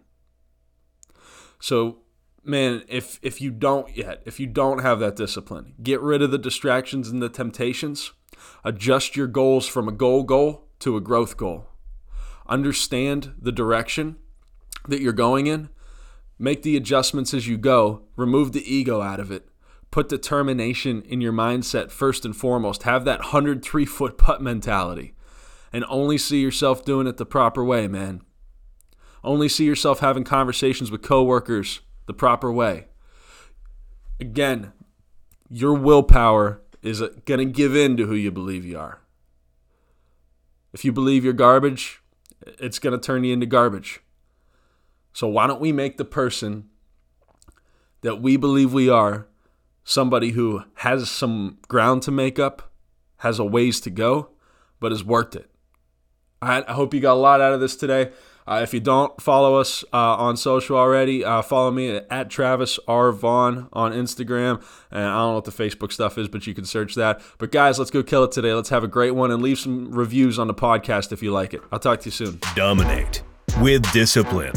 So, 1.59 1.99
man, 2.45 2.83
if 2.88 3.19
if 3.23 3.41
you 3.41 3.50
don't 3.50 3.97
yet, 3.97 4.23
if 4.26 4.38
you 4.41 4.47
don't 4.47 4.81
have 4.81 4.99
that 5.00 5.17
discipline, 5.17 5.75
get 5.83 6.00
rid 6.00 6.23
of 6.23 6.31
the 6.31 6.38
distractions 6.38 7.09
and 7.09 7.23
the 7.23 7.29
temptations. 7.29 8.12
Adjust 8.64 9.17
your 9.17 9.29
goals 9.29 9.67
from 9.67 9.88
a 9.88 9.93
goal 9.93 10.25
goal 10.25 10.67
to 10.81 10.97
a 10.97 11.00
growth 11.00 11.37
goal. 11.37 11.69
Understand 12.49 13.35
the 13.41 13.52
direction 13.52 14.17
that 14.88 15.00
you're 15.00 15.12
going 15.12 15.47
in. 15.47 15.71
Make 16.38 16.62
the 16.62 16.76
adjustments 16.76 17.33
as 17.33 17.47
you 17.47 17.57
go. 17.57 18.02
Remove 18.17 18.52
the 18.52 18.75
ego 18.75 19.00
out 19.00 19.21
of 19.21 19.31
it. 19.31 19.49
Put 19.93 20.09
determination 20.09 21.03
in 21.03 21.21
your 21.21 21.33
mindset 21.33 21.93
first 21.93 22.25
and 22.25 22.35
foremost. 22.35 22.83
Have 22.83 23.05
that 23.05 23.21
103 23.21 23.85
foot 23.85 24.19
putt 24.19 24.43
mentality 24.43 25.15
and 25.73 25.85
only 25.89 26.19
see 26.19 26.41
yourself 26.41 26.85
doing 26.85 27.07
it 27.07 27.19
the 27.19 27.27
proper 27.27 27.65
way, 27.65 27.87
man. 27.87 28.23
Only 29.23 29.49
see 29.49 29.65
yourself 29.65 30.01
having 30.01 30.25
conversations 30.25 30.91
with 30.91 31.03
coworkers 31.03 31.81
the 32.07 32.15
proper 32.15 32.51
way. 32.51 32.87
Again, 34.19 34.73
your 35.49 35.75
willpower 35.75 36.63
is 36.83 37.01
going 37.27 37.39
to 37.39 37.45
give 37.45 37.77
in 37.77 37.97
to 37.99 38.07
who 38.07 38.15
you 38.15 38.31
believe 38.31 38.65
you 38.65 38.79
are. 38.79 39.01
If 40.73 40.85
you 40.85 40.93
believe 40.93 41.23
you're 41.23 41.35
garbage, 41.35 42.03
it's 42.59 42.79
going 42.79 42.99
to 42.99 43.07
turn 43.07 43.25
you 43.25 43.33
into 43.33 43.47
garbage. 43.47 44.01
So 45.13 45.29
why 45.29 45.47
don't 45.47 45.61
we 45.61 45.71
make 45.71 45.99
the 45.99 46.05
person 46.07 46.71
that 48.01 48.23
we 48.23 48.37
believe 48.37 48.73
we 48.73 48.89
are 48.89 49.29
somebody 49.85 50.31
who 50.31 50.65
has 50.77 51.11
some 51.11 51.59
ground 51.69 52.03
to 52.03 52.11
make 52.11 52.39
up, 52.39 52.71
has 53.19 53.39
a 53.39 53.45
ways 53.45 53.81
to 53.81 53.91
go, 53.91 54.31
but 54.81 54.93
is 54.93 55.05
worth 55.05 55.37
it. 55.37 55.51
I 56.41 56.73
hope 56.73 56.93
you 56.93 57.01
got 57.01 57.15
a 57.15 57.21
lot 57.21 57.41
out 57.41 57.53
of 57.53 57.61
this 57.61 57.77
today. 57.77 58.11
Uh, 58.47 58.61
if 58.62 58.75
you 58.75 58.81
don't 58.81 59.21
follow 59.21 59.61
us 59.61 59.85
uh, 59.93 60.17
on 60.17 60.37
social 60.37 60.77
already, 60.77 61.25
uh, 61.25 61.43
follow 61.43 61.71
me 61.71 62.01
at 62.11 62.31
Travis 62.31 62.81
R. 62.89 63.12
Vaughn 63.12 63.69
on 63.73 63.93
Instagram. 63.93 64.62
And 64.91 65.05
I 65.05 65.19
don't 65.19 65.31
know 65.31 65.35
what 65.35 65.45
the 65.45 65.53
Facebook 65.53 65.93
stuff 65.93 66.19
is, 66.19 66.27
but 66.27 66.47
you 66.47 66.55
can 66.55 66.65
search 66.65 66.97
that. 66.97 67.23
But 67.39 67.53
guys, 67.53 67.79
let's 67.79 67.93
go 67.93 68.03
kill 68.03 68.25
it 68.25 68.33
today. 68.33 68.53
Let's 68.53 68.71
have 68.71 68.83
a 68.83 68.89
great 68.89 69.12
one 69.12 69.31
and 69.31 69.41
leave 69.41 69.61
some 69.61 69.93
reviews 69.93 70.39
on 70.39 70.49
the 70.49 70.55
podcast 70.55 71.12
if 71.12 71.23
you 71.23 71.31
like 71.31 71.55
it. 71.55 71.62
I'll 71.71 71.79
talk 71.79 72.01
to 72.01 72.07
you 72.07 72.11
soon. 72.11 72.41
Dominate 72.57 73.23
with 73.61 73.91
discipline. 73.93 74.55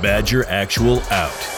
Badger 0.00 0.46
Actual 0.46 1.00
out. 1.10 1.57